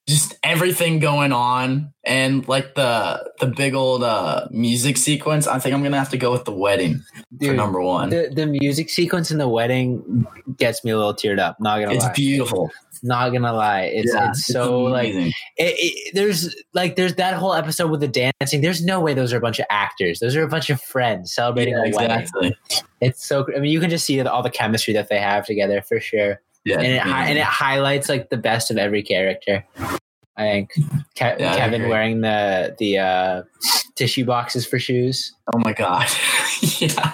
just 0.08 0.36
everything 0.44 0.98
going 1.00 1.32
on 1.32 1.94
and 2.04 2.48
like 2.48 2.74
the 2.74 3.32
the 3.40 3.46
big 3.46 3.76
old 3.76 4.04
uh 4.04 4.48
music 4.50 4.98
sequence. 4.98 5.46
I 5.48 5.60
think 5.60 5.76
I'm 5.76 5.84
gonna 5.84 6.00
have 6.00 6.10
to 6.10 6.18
go 6.18 6.32
with 6.32 6.46
the 6.46 6.52
wedding 6.52 7.04
for 7.40 7.54
number 7.54 7.80
one. 7.82 8.10
the 8.10 8.32
the 8.34 8.48
music 8.48 8.90
sequence 8.90 9.30
in 9.30 9.38
the 9.38 9.48
wedding 9.48 10.26
gets 10.58 10.84
me 10.84 10.92
a 10.92 10.98
little 10.98 11.14
teared 11.14 11.40
up. 11.40 11.58
Not 11.60 11.80
gonna 11.80 11.94
It's 11.94 12.06
lie. 12.06 12.14
beautiful. 12.14 12.72
Not 13.04 13.32
gonna 13.32 13.54
lie. 13.54 13.84
It's 13.84 14.14
Yeah, 14.14 14.30
it's 14.30 14.46
so 14.46 14.82
like 14.84 15.14
it, 15.14 15.34
it, 15.58 16.12
there's 16.16 16.56
like 16.74 16.96
there's 16.96 17.16
that 17.16 17.36
whole 17.36 17.54
episode 17.54 17.92
with 17.92 18.02
the 18.02 18.08
dancing. 18.08 18.62
There's 18.62 18.84
no 18.84 19.00
way 19.00 19.14
those 19.14 19.32
are 19.34 19.38
a 19.38 19.42
bunch 19.42 19.60
of 19.60 19.66
actors. 19.70 20.20
Those 20.20 20.36
are 20.36 20.44
a 20.44 20.48
bunch 20.48 20.70
of 20.70 20.82
friends 20.82 21.34
celebrating 21.34 21.76
Yeah, 21.76 21.92
a 21.92 21.96
wedding. 21.96 22.54
It's 23.02 23.26
so. 23.26 23.46
I 23.56 23.60
mean, 23.60 23.72
you 23.72 23.80
can 23.80 23.90
just 23.90 24.06
see 24.06 24.20
all 24.22 24.44
the 24.44 24.50
chemistry 24.50 24.94
that 24.94 25.10
they 25.10 25.20
have 25.20 25.46
together 25.46 25.82
for 25.82 26.00
sure. 26.00 26.42
Yeah, 26.66 26.78
and 26.78 26.88
it 26.88 26.96
yeah. 26.96 27.26
and 27.28 27.38
it 27.38 27.44
highlights 27.44 28.10
like 28.10 28.30
the 28.30 28.38
best 28.38 28.70
of 28.72 28.78
every 28.78 29.02
character. 29.04 29.66
I 30.36 30.44
think 30.44 30.72
Ke- 31.16 31.40
Yeah, 31.40 31.56
Kevin 31.56 31.82
agree. 31.82 31.90
wearing 31.90 32.22
the 32.22 32.76
the 32.78 32.98
uh, 33.00 33.44
tissue 33.96 34.26
boxes 34.26 34.66
for 34.66 34.80
shoes. 34.80 35.34
oh 35.54 35.60
my 35.60 35.74
god. 35.74 36.08
yeah, 36.80 37.14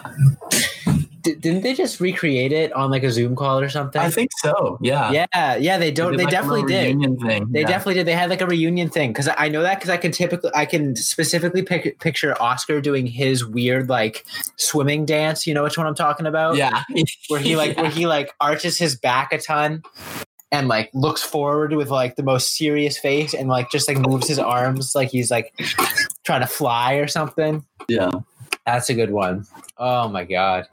D- 1.25 1.33
didn't 1.35 1.61
they 1.63 1.73
just 1.73 1.99
recreate 1.99 2.51
it 2.51 2.71
on 2.73 2.91
like 2.91 3.03
a 3.03 3.11
Zoom 3.11 3.35
call 3.35 3.59
or 3.59 3.67
something? 3.67 3.99
I 3.99 4.11
think 4.11 4.29
so. 4.37 4.77
Yeah. 4.79 5.09
yeah, 5.11 5.55
yeah, 5.55 5.77
they 5.79 5.89
don't. 5.91 6.11
did, 6.11 6.19
They 6.19 6.25
like, 6.25 6.31
definitely 6.31 6.63
did. 6.63 6.99
Thing. 7.21 7.51
They 7.51 7.61
yeah. 7.61 7.67
definitely 7.67 7.95
did. 7.95 8.05
They 8.05 8.13
had 8.13 8.29
like 8.29 8.41
a 8.41 8.45
reunion 8.45 8.89
thing 8.89 9.11
because 9.11 9.27
I 9.37 9.49
know 9.49 9.63
that 9.63 9.79
because 9.79 9.89
I 9.89 9.97
can 9.97 10.11
typically 10.11 10.51
I 10.53 10.65
can 10.65 10.95
specifically 10.95 11.63
pic- 11.63 11.99
picture 11.99 12.39
Oscar 12.41 12.79
doing 12.79 13.07
his 13.07 13.43
weird 13.43 13.89
like 13.89 14.23
swimming 14.57 15.05
dance. 15.05 15.47
You 15.47 15.55
know 15.55 15.63
which 15.63 15.77
one 15.77 15.87
I'm 15.87 15.95
talking 15.95 16.27
about? 16.27 16.55
Yeah. 16.57 16.83
where 17.27 17.39
he 17.39 17.55
like 17.55 17.75
Yeah. 17.75 17.81
where 17.81 17.91
he 17.91 18.05
like 18.05 18.31
arches 18.39 18.77
his 18.77 18.95
back 18.95 19.33
a 19.33 19.39
ton 19.39 19.81
and 20.51 20.67
like 20.67 20.91
looks 20.93 21.23
forward 21.23 21.73
with 21.73 21.89
like 21.89 22.15
the 22.17 22.23
most 22.23 22.55
serious 22.55 22.97
face 22.99 23.33
and 23.33 23.49
like 23.49 23.71
just 23.71 23.87
like 23.87 23.97
moves 23.97 24.27
his 24.27 24.37
arms 24.39 24.93
like 24.93 25.09
he's 25.09 25.31
like 25.31 25.51
trying 26.23 26.41
to 26.41 26.47
fly 26.47 26.93
or 26.93 27.07
something. 27.07 27.65
Yeah. 27.89 28.11
That's 28.65 28.89
a 28.89 28.93
good 28.93 29.11
one. 29.11 29.45
Oh 29.77 30.07
my 30.09 30.23
god. 30.23 30.67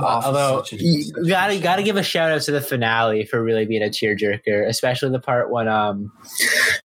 off 0.00 0.24
Although 0.24 0.64
you 0.70 1.12
gotta 1.28 1.58
gotta 1.58 1.82
give 1.82 1.96
a 1.96 2.02
shout 2.02 2.30
out 2.30 2.42
to 2.42 2.52
the 2.52 2.60
finale 2.60 3.24
for 3.24 3.42
really 3.42 3.66
being 3.66 3.82
a 3.82 3.86
tearjerker, 3.86 4.66
especially 4.66 5.10
the 5.10 5.18
part 5.18 5.50
when 5.50 5.68
um 5.68 6.12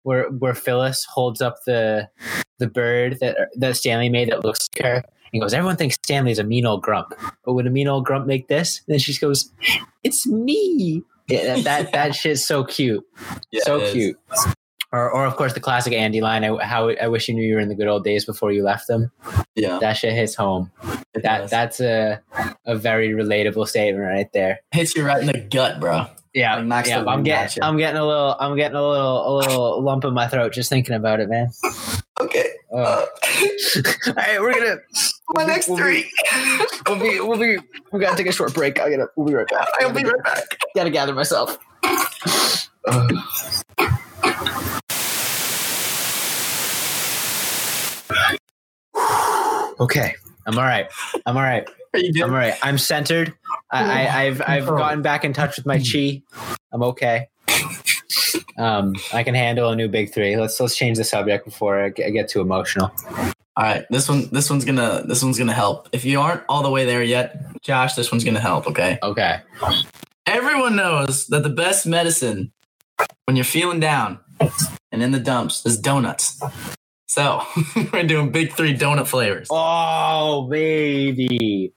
where 0.03 0.29
where 0.31 0.55
Phyllis 0.55 1.05
holds 1.05 1.41
up 1.41 1.57
the 1.67 2.09
the 2.59 2.67
bird 2.67 3.19
that 3.21 3.37
that 3.57 3.77
Stanley 3.77 4.09
made 4.09 4.31
that 4.31 4.45
looks 4.45 4.69
like 4.75 4.85
her. 4.85 5.05
He 5.33 5.41
goes, 5.41 5.53
everyone 5.53 5.77
thinks 5.77 5.97
Stanley's 5.97 6.39
a 6.39 6.45
mean 6.45 6.65
old 6.65 6.83
grump, 6.83 7.13
but 7.45 7.53
would 7.53 7.67
a 7.67 7.71
mean 7.71 7.87
old 7.87 8.05
grump 8.05 8.27
make 8.27 8.49
this? 8.49 8.81
And 8.87 8.95
then 8.95 8.99
she 8.99 9.17
goes, 9.19 9.53
"It's 10.03 10.27
me." 10.27 11.03
Yeah, 11.29 11.57
that 11.57 11.65
that, 11.65 11.93
that 11.93 12.15
shit's 12.15 12.45
so 12.47 12.65
cute, 12.65 13.05
Yeah, 13.51 13.61
so 13.65 13.77
it 13.81 13.95
is. 13.95 14.15
Or, 14.91 15.11
or 15.11 15.27
of 15.27 15.37
course 15.37 15.53
the 15.53 15.61
classic 15.61 15.93
Andy 15.93 16.21
line, 16.23 16.45
I, 16.45 16.65
"How 16.65 16.89
I 16.91 17.09
wish 17.09 17.29
you 17.29 17.35
knew 17.35 17.47
you 17.47 17.55
were 17.57 17.61
in 17.61 17.69
the 17.69 17.75
good 17.75 17.89
old 17.89 18.05
days 18.05 18.25
before 18.25 18.53
you 18.53 18.63
left 18.63 18.87
them." 18.87 19.11
Yeah, 19.55 19.79
That 19.81 19.95
shit 19.99 20.15
hits 20.15 20.35
home. 20.35 20.71
it 21.15 21.23
That 21.23 21.39
does. 21.43 21.51
that's 21.51 21.81
a 21.81 22.21
a 22.65 22.75
very 22.77 23.11
relatable 23.11 23.69
statement 23.69 24.05
right 24.07 24.33
there. 24.33 24.61
hits 24.71 24.95
you 24.97 25.05
right 25.05 25.21
in 25.21 25.27
the 25.27 25.39
gut, 25.41 25.79
bro. 25.81 26.07
Yeah, 26.35 26.57
Like 26.61 26.87
yeah. 26.87 27.05
I'm 27.05 27.23
getting. 27.23 27.63
I'm 27.63 27.77
getting 27.79 27.99
a 27.99 28.07
little, 28.07 28.37
I'm 28.39 28.55
getting 28.57 28.77
a 28.77 28.87
little, 28.89 29.29
a 29.29 29.33
little 29.39 29.83
lump 29.83 30.05
in 30.05 30.15
my 30.15 30.29
throat 30.29 30.53
just 30.53 30.69
thinking 30.71 30.95
about 30.95 31.21
it, 31.21 31.29
man. 31.29 31.51
Okay. 32.21 32.47
Oh. 32.73 32.79
Uh, 32.83 33.07
All 34.09 34.13
right, 34.15 34.41
we're 34.41 34.53
gonna, 34.55 34.77
my 35.35 35.45
next 35.45 35.69
we'll 35.69 35.79
three. 35.79 36.03
Be, 36.03 36.67
we'll 36.87 36.99
be, 37.01 37.21
we'll 37.21 37.39
be, 37.39 37.57
we 37.93 38.01
gotta 38.01 38.17
take 38.17 38.27
a 38.29 38.33
short 38.33 38.55
break. 38.55 38.79
I 38.79 38.91
gotta, 38.91 39.09
we'll 39.17 39.27
be 39.27 39.35
right 39.35 39.49
back. 39.49 39.69
I'll 39.81 39.93
be 39.93 40.05
right 40.05 40.23
back. 40.25 40.45
Gotta 40.75 40.91
gather 40.91 41.15
myself. 41.15 41.59
Okay, 49.81 50.15
I'm 50.47 50.59
all 50.59 50.65
right. 50.65 50.89
I'm 51.27 51.37
all 51.37 51.43
right. 51.43 51.69
I'm 51.95 52.23
all 52.23 52.31
right. 52.31 52.55
I'm 52.63 52.79
centered. 52.79 53.35
I, 53.71 54.07
I, 54.07 54.23
I've 54.23 54.43
I've 54.47 54.67
gotten 54.67 55.03
back 55.03 55.25
in 55.25 55.33
touch 55.33 55.57
with 55.57 55.67
my 55.67 55.79
chi. 55.79 56.23
I'm 56.73 56.83
okay. 56.83 57.29
Um, 58.59 58.95
I 59.13 59.23
can 59.23 59.35
handle 59.35 59.71
a 59.71 59.77
new 59.77 59.89
big 59.89 60.13
three. 60.13 60.37
Let's 60.37 60.59
let's 60.61 60.77
change 60.77 60.99
the 60.99 61.05
subject 61.05 61.45
before 61.45 61.81
I 61.81 61.89
get, 61.91 62.07
I 62.07 62.11
get 62.11 62.29
too 62.29 62.41
emotional. 62.41 62.93
All 63.57 63.65
right, 63.65 63.87
this 63.91 64.09
one, 64.09 64.29
this 64.31 64.51
one's 64.51 64.65
gonna, 64.65 65.03
this 65.07 65.23
one's 65.23 65.39
gonna 65.39 65.53
help. 65.53 65.89
If 65.93 66.05
you 66.05 66.21
aren't 66.21 66.43
all 66.49 66.63
the 66.63 66.71
way 66.71 66.85
there 66.85 67.03
yet, 67.03 67.61
Josh, 67.63 67.95
this 67.95 68.13
one's 68.13 68.25
gonna 68.25 68.41
help. 68.41 68.69
Okay. 68.69 68.99
Okay. 69.03 69.41
Everyone 70.27 70.77
knows 70.77 71.27
that 71.29 71.43
the 71.43 71.51
best 71.51 71.87
medicine 71.87 72.53
when 73.27 73.37
you're 73.37 73.45
feeling 73.45 73.81
down 73.81 74.21
and 74.93 75.03
in 75.03 75.13
the 75.13 75.21
dumps 75.21 75.67
is 75.67 75.79
donuts. 75.79 76.41
So 77.09 77.43
we're 77.93 78.05
doing 78.05 78.31
big 78.31 78.53
three 78.53 78.77
donut 78.77 79.07
flavors. 79.07 79.49
Oh 79.51 80.47
baby. 80.49 81.73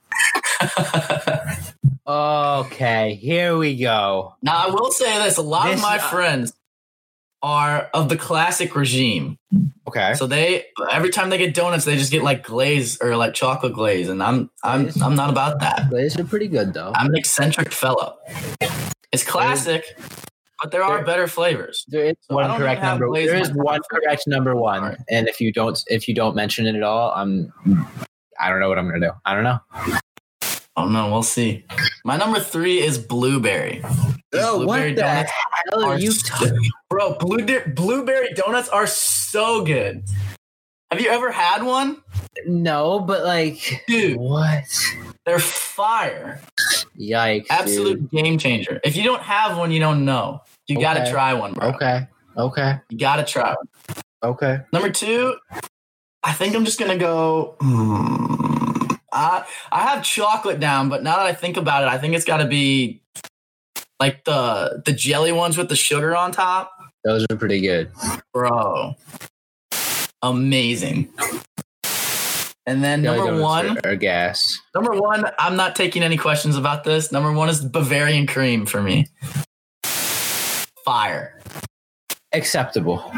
Okay, 2.06 3.14
here 3.14 3.56
we 3.56 3.76
go. 3.76 4.34
Now 4.42 4.66
I 4.66 4.70
will 4.70 4.90
say 4.92 5.18
this: 5.24 5.36
a 5.38 5.42
lot 5.42 5.66
This- 5.66 5.76
of 5.76 5.82
my 5.82 5.96
uh, 5.96 6.08
friends 6.10 6.52
are 7.42 7.88
of 7.94 8.08
the 8.08 8.16
classic 8.16 8.74
regime. 8.76 9.38
Okay. 9.88 10.14
So 10.14 10.26
they 10.26 10.66
every 10.90 11.10
time 11.10 11.30
they 11.30 11.38
get 11.38 11.54
donuts, 11.54 11.84
they 11.84 11.96
just 11.96 12.12
get 12.12 12.22
like 12.22 12.44
glaze 12.44 13.00
or 13.00 13.16
like 13.16 13.34
chocolate 13.34 13.72
glaze, 13.74 14.08
and 14.08 14.22
I'm 14.22 14.50
I'm 14.62 14.82
Glaze? 14.84 15.00
I'm 15.02 15.14
not 15.16 15.30
about 15.30 15.60
that. 15.60 15.88
These 15.90 16.18
are 16.18 16.24
pretty 16.24 16.48
good 16.48 16.74
though. 16.74 16.92
I'm 16.94 17.06
an 17.06 17.14
eccentric 17.16 17.72
fellow. 17.72 18.16
It's 19.12 19.24
classic, 19.24 19.84
but 20.62 20.70
there 20.70 20.82
are 20.82 20.98
There- 20.98 21.04
better 21.06 21.26
flavors. 21.26 21.84
There 21.88 22.04
is 22.04 22.14
So 22.22 22.36
one 22.36 22.56
correct 22.56 22.82
number. 22.82 23.06
There 23.12 23.34
is 23.36 23.50
one 23.52 23.80
correct 23.90 24.22
number 24.26 24.54
one, 24.56 24.82
Alright. 24.82 24.98
and 25.10 25.28
if 25.28 25.40
you 25.40 25.52
don't 25.52 25.82
if 25.88 26.06
you 26.08 26.14
don't 26.14 26.34
mention 26.36 26.66
it 26.66 26.76
at 26.76 26.82
all, 26.82 27.12
I'm 27.14 27.52
I 28.40 28.48
don't 28.48 28.60
know 28.60 28.68
what 28.68 28.78
I'm 28.78 28.86
gonna 28.88 29.00
do. 29.00 29.12
I 29.24 29.34
don't 29.34 29.44
know. 29.44 29.58
Oh 30.76 30.88
no, 30.88 31.10
we'll 31.10 31.22
see. 31.22 31.64
My 32.04 32.16
number 32.16 32.40
three 32.40 32.80
is 32.80 32.96
blueberry. 32.98 33.82
Oh, 34.34 34.64
what 34.64 34.80
the 34.80 34.94
donuts 34.94 35.30
hell 35.70 35.84
are 35.84 35.92
are 35.94 35.98
you 35.98 36.12
so-? 36.12 36.56
Bro, 36.88 37.16
blue 37.18 37.44
blueberry 37.66 38.32
donuts 38.34 38.68
are 38.70 38.86
so 38.86 39.62
good. 39.64 40.02
Have 40.90 41.00
you 41.00 41.10
ever 41.10 41.30
had 41.30 41.62
one? 41.62 42.02
No, 42.46 43.00
but 43.00 43.24
like, 43.24 43.82
Dude, 43.86 44.16
what? 44.18 44.64
they're 45.26 45.38
fire. 45.38 46.40
Yikes! 46.98 47.46
Absolute 47.50 48.10
game 48.10 48.38
changer. 48.38 48.80
If 48.84 48.96
you 48.96 49.02
don't 49.02 49.22
have 49.22 49.56
one, 49.58 49.70
you 49.70 49.80
don't 49.80 50.04
know. 50.04 50.42
You 50.68 50.80
gotta 50.80 51.10
try 51.10 51.34
one, 51.34 51.54
bro. 51.54 51.68
Okay. 51.68 52.06
Okay. 52.36 52.76
You 52.90 52.98
gotta 52.98 53.24
try 53.24 53.54
one. 53.54 53.96
Okay. 54.22 54.60
Number 54.72 54.90
two, 54.90 55.36
I 56.22 56.32
think 56.32 56.54
I'm 56.54 56.64
just 56.64 56.78
gonna 56.78 56.98
go. 56.98 57.56
hmm, 57.60 58.94
I 59.12 59.44
I 59.70 59.82
have 59.82 60.02
chocolate 60.02 60.60
down, 60.60 60.88
but 60.88 61.02
now 61.02 61.16
that 61.16 61.26
I 61.26 61.34
think 61.34 61.56
about 61.56 61.82
it, 61.82 61.88
I 61.88 61.98
think 61.98 62.14
it's 62.14 62.24
gotta 62.24 62.46
be 62.46 63.02
like 64.00 64.24
the 64.24 64.82
the 64.84 64.92
jelly 64.92 65.32
ones 65.32 65.56
with 65.56 65.68
the 65.68 65.76
sugar 65.76 66.16
on 66.16 66.32
top. 66.32 66.72
Those 67.04 67.26
are 67.30 67.36
pretty 67.36 67.60
good. 67.60 67.90
Bro. 68.32 68.94
Amazing. 70.22 71.12
And 72.64 72.82
then 72.84 73.02
Jelly 73.02 73.18
number 73.18 73.42
one, 73.42 73.78
are, 73.78 73.90
are 73.90 73.96
gas. 73.96 74.60
number 74.72 74.92
one, 74.92 75.24
I'm 75.36 75.56
not 75.56 75.74
taking 75.74 76.04
any 76.04 76.16
questions 76.16 76.56
about 76.56 76.84
this. 76.84 77.10
Number 77.10 77.32
one 77.32 77.48
is 77.48 77.60
Bavarian 77.60 78.28
cream 78.28 78.66
for 78.66 78.80
me. 78.80 79.08
Fire. 80.84 81.40
Acceptable. 82.32 83.12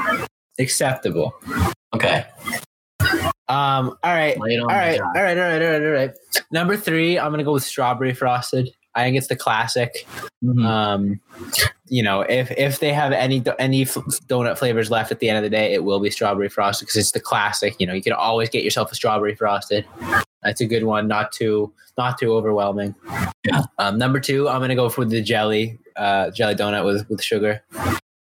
Acceptable. 0.58 1.34
Okay. 1.94 2.24
Um. 3.48 3.96
All 4.02 4.14
right. 4.14 4.38
Lay 4.40 4.54
it 4.54 4.58
on 4.58 4.70
All 4.70 4.76
right, 4.76 5.00
all 5.00 5.12
right, 5.12 5.36
all 5.38 5.44
right, 5.44 5.62
all 5.62 5.70
right, 5.70 5.82
all 5.84 5.92
right. 5.92 6.10
Number 6.50 6.76
three, 6.76 7.18
I'm 7.18 7.30
gonna 7.30 7.44
go 7.44 7.52
with 7.52 7.62
strawberry 7.64 8.14
frosted. 8.14 8.70
I 8.94 9.02
think 9.04 9.16
it's 9.16 9.26
the 9.26 9.36
classic. 9.36 10.06
Mhm. 10.42 10.64
Um, 10.64 11.20
you 11.88 12.02
know, 12.02 12.22
if 12.22 12.50
if 12.52 12.78
they 12.78 12.92
have 12.92 13.12
any 13.12 13.42
any 13.58 13.82
f- 13.82 13.94
donut 14.28 14.56
flavors 14.56 14.90
left 14.90 15.12
at 15.12 15.18
the 15.18 15.28
end 15.28 15.36
of 15.36 15.42
the 15.44 15.50
day, 15.50 15.74
it 15.74 15.84
will 15.84 16.00
be 16.00 16.10
strawberry 16.10 16.48
frosted 16.48 16.86
because 16.86 16.96
it's 16.96 17.12
the 17.12 17.20
classic. 17.20 17.74
You 17.78 17.86
know, 17.86 17.92
you 17.92 18.02
can 18.02 18.12
always 18.14 18.48
get 18.48 18.64
yourself 18.64 18.90
a 18.90 18.94
strawberry 18.94 19.34
frosted. 19.34 19.84
That's 20.42 20.60
a 20.60 20.66
good 20.66 20.84
one. 20.84 21.06
Not 21.06 21.30
too 21.32 21.72
not 21.98 22.18
too 22.18 22.32
overwhelming. 22.34 22.94
Yeah. 23.44 23.62
Um, 23.78 23.98
number 23.98 24.20
two, 24.20 24.48
I'm 24.48 24.60
gonna 24.60 24.74
go 24.74 24.88
for 24.88 25.04
the 25.04 25.20
jelly 25.20 25.78
uh, 25.96 26.30
jelly 26.30 26.54
donut 26.54 26.84
with 26.84 27.08
with 27.08 27.22
sugar. 27.22 27.62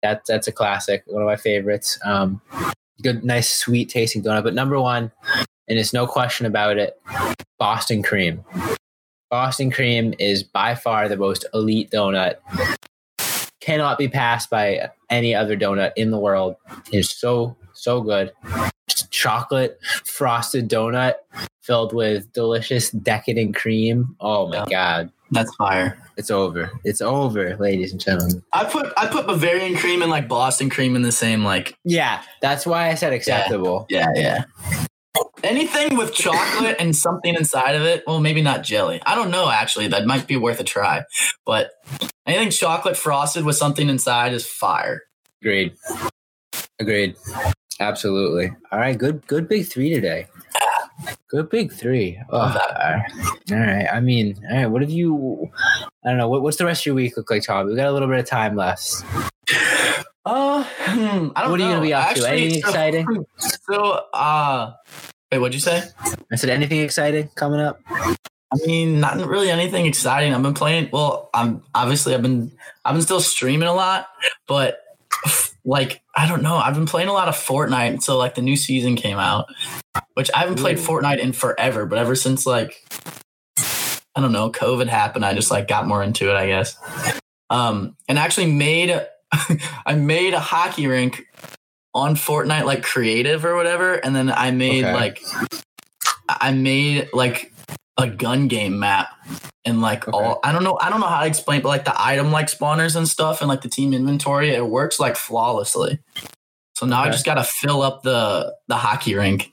That 0.04 0.24
that's 0.28 0.48
a 0.48 0.52
classic. 0.52 1.04
One 1.08 1.22
of 1.22 1.28
my 1.28 1.36
favorites. 1.36 2.00
Um, 2.04 2.42
good, 3.02 3.24
nice, 3.24 3.50
sweet 3.50 3.90
tasting 3.90 4.24
donut. 4.24 4.44
But 4.44 4.54
number 4.54 4.80
one, 4.80 5.12
and 5.68 5.80
it's 5.80 5.94
no 5.94 6.08
question 6.08 6.46
about 6.46 6.78
it, 6.78 7.00
Boston 7.60 8.04
cream. 8.04 8.44
Boston 9.30 9.72
cream 9.72 10.14
is 10.20 10.44
by 10.44 10.76
far 10.76 11.10
the 11.10 11.18
most 11.18 11.46
elite 11.54 11.92
donut. 11.92 12.36
Cannot 13.60 13.98
be 13.98 14.08
passed 14.08 14.50
by 14.50 14.90
any 15.10 15.36
other 15.36 15.58
donut 15.58 15.92
in 15.98 16.12
the 16.12 16.20
world. 16.20 16.56
It's 16.92 17.16
so 17.16 17.58
so 17.74 18.02
good. 18.02 18.32
Just 18.88 19.12
chocolate 19.12 19.80
frosted 20.06 20.70
donut 20.70 21.16
filled 21.62 21.94
with 21.94 22.32
delicious 22.32 22.90
decadent 22.92 23.56
cream. 23.56 24.16
Oh 24.22 24.48
my 24.48 24.66
god, 24.70 25.12
That's 25.32 25.54
fire. 25.56 25.98
it's 26.18 26.32
over. 26.32 26.72
It's 26.84 27.02
over, 27.02 27.56
ladies 27.58 27.92
and 27.92 28.00
gentlemen. 28.02 28.44
I 28.54 28.64
put 28.66 28.92
I 28.98 29.08
put 29.08 29.28
Bavarian 29.28 29.76
cream 29.76 30.02
and 30.02 30.10
like 30.12 30.28
Boston 30.28 30.70
cream 30.70 30.96
in 30.96 31.02
the 31.02 31.12
same 31.12 31.44
like 31.44 31.76
Yeah, 31.84 32.22
that's 32.42 32.66
why 32.66 32.90
I 32.90 32.96
said 32.96 33.14
acceptable. 33.14 33.86
yeah 33.90 34.08
yeah. 34.16 34.44
Anything 35.44 35.98
with 35.98 36.14
chocolate 36.14 36.78
and 36.80 36.96
something 36.96 37.34
inside 37.36 37.76
of 37.76 37.82
it, 37.84 38.04
well, 38.08 38.20
maybe 38.20 38.42
not 38.42 38.64
jelly. 38.64 39.02
I 39.06 39.16
don't 39.16 39.30
know. 39.32 39.50
Actually, 39.50 39.88
that 39.90 40.06
might 40.06 40.28
be 40.28 40.36
worth 40.38 40.60
a 40.60 40.64
try. 40.64 41.04
But 41.46 41.72
anything 42.26 42.50
chocolate 42.50 42.98
frosted 42.98 43.44
with 43.46 43.56
something 43.56 43.88
inside 43.90 44.34
is 44.34 44.46
fire. 44.48 45.04
Agreed. 45.42 45.74
Agreed. 46.80 47.16
Absolutely. 47.80 48.52
All 48.72 48.80
right. 48.80 48.98
Good. 48.98 49.26
Good. 49.28 49.48
Big 49.48 49.68
three 49.68 49.92
today. 49.94 50.28
Good 51.30 51.50
big 51.50 51.74
three. 51.74 52.18
Oh, 52.30 52.38
all 52.40 53.58
right. 53.58 53.88
I 53.92 54.00
mean, 54.00 54.36
all 54.50 54.56
right. 54.58 54.66
What 54.68 54.82
have 54.82 54.90
you? 54.92 55.50
I 56.06 56.10
don't 56.10 56.18
know. 56.18 56.30
What, 56.30 56.42
what's 56.42 56.56
the 56.58 56.66
rest 56.66 56.84
of 56.84 56.86
your 56.88 56.96
week 56.96 57.18
look 57.18 57.30
like, 57.30 57.44
Tom? 57.44 57.68
We 57.68 57.76
got 57.76 57.88
a 57.88 57.92
little 57.92 58.08
bit 58.08 58.20
of 58.20 58.26
time 58.26 58.56
left. 58.56 59.04
Uh, 60.26 60.64
hmm, 60.64 61.30
I 61.36 61.42
don't 61.42 61.52
What 61.52 61.60
are 61.60 61.64
you 61.64 61.66
know. 61.66 61.72
gonna 61.76 61.82
be 61.82 61.94
up 61.94 62.16
to? 62.16 62.30
Anything 62.30 62.62
so- 62.62 62.68
exciting? 62.70 63.26
So, 63.40 63.82
uh, 64.14 64.74
wait, 65.32 65.40
what'd 65.40 65.54
you 65.54 65.60
say? 65.60 65.84
I 66.32 66.36
said 66.36 66.50
anything 66.50 66.80
exciting 66.82 67.30
coming 67.36 67.60
up? 67.60 67.80
I 67.90 68.56
mean, 68.66 69.02
not 69.02 69.18
really 69.28 69.50
anything 69.52 69.86
exciting. 69.86 70.34
I've 70.34 70.42
been 70.44 70.54
playing. 70.54 70.90
Well, 70.94 71.30
I'm 71.34 71.64
obviously 71.76 72.14
I've 72.14 72.22
been 72.22 72.52
I've 72.86 72.94
been 72.96 73.02
still 73.02 73.20
streaming 73.20 73.68
a 73.68 73.74
lot, 73.74 74.08
but 74.48 74.80
like 75.68 76.02
I 76.16 76.28
don't 76.28 76.42
know. 76.42 76.56
I've 76.56 76.74
been 76.74 76.88
playing 76.88 77.10
a 77.10 77.14
lot 77.14 77.28
of 77.28 77.36
Fortnite 77.36 77.90
until 77.90 78.18
like 78.18 78.36
the 78.36 78.42
new 78.42 78.56
season 78.56 78.96
came 78.96 79.20
out, 79.20 79.48
which 80.14 80.32
I 80.34 80.40
haven't 80.40 80.60
played 80.60 80.80
Ooh. 80.80 80.82
Fortnite 80.82 81.20
in 81.20 81.34
forever. 81.34 81.86
But 81.86 82.00
ever 82.00 82.16
since 82.16 82.46
like 82.48 82.84
I 84.16 84.22
don't 84.22 84.32
know, 84.32 84.50
COVID 84.50 84.88
happened, 84.88 85.26
I 85.26 85.34
just 85.34 85.52
like 85.52 85.68
got 85.68 85.86
more 85.86 86.02
into 86.02 86.30
it. 86.30 86.36
I 86.36 86.48
guess. 86.48 86.76
Um, 87.50 87.96
and 88.08 88.18
actually 88.18 88.52
made 88.52 89.06
I 89.86 89.96
made 89.96 90.34
a 90.34 90.40
hockey 90.40 90.88
rink 90.88 91.28
on 91.94 92.16
Fortnite 92.16 92.66
like 92.66 92.82
creative 92.82 93.44
or 93.44 93.56
whatever, 93.56 93.96
and 93.96 94.16
then 94.16 94.32
I 94.32 94.52
made 94.52 94.86
Okay. 94.86 94.94
like 94.94 95.22
I 96.30 96.52
made 96.54 97.10
like 97.12 97.52
a 97.98 98.08
gun 98.08 98.48
game 98.48 98.80
map 98.80 99.10
and 99.66 99.82
like 99.82 100.08
Okay. 100.08 100.16
all 100.18 100.40
I 100.44 100.52
don't 100.52 100.64
know 100.64 100.78
I 100.82 100.90
don't 100.90 101.00
know 101.00 101.08
how 101.08 101.22
to 101.22 101.28
explain 101.28 101.62
but 101.62 101.70
like 101.70 101.86
the 101.86 101.94
item 102.00 102.32
like 102.32 102.48
spawners 102.48 102.96
and 102.96 103.08
stuff 103.08 103.42
and 103.42 103.50
like 103.50 103.62
the 103.62 103.70
team 103.70 103.94
inventory 103.94 104.52
it 104.52 104.66
works 104.68 105.00
like 105.00 105.16
flawlessly. 105.16 106.00
So 106.76 106.86
now 106.86 107.02
I 107.02 107.10
just 107.10 107.26
got 107.26 107.36
to 107.36 107.44
fill 107.44 107.82
up 107.82 108.04
the 108.04 108.56
the 108.68 108.76
hockey 108.78 109.16
rink 109.16 109.52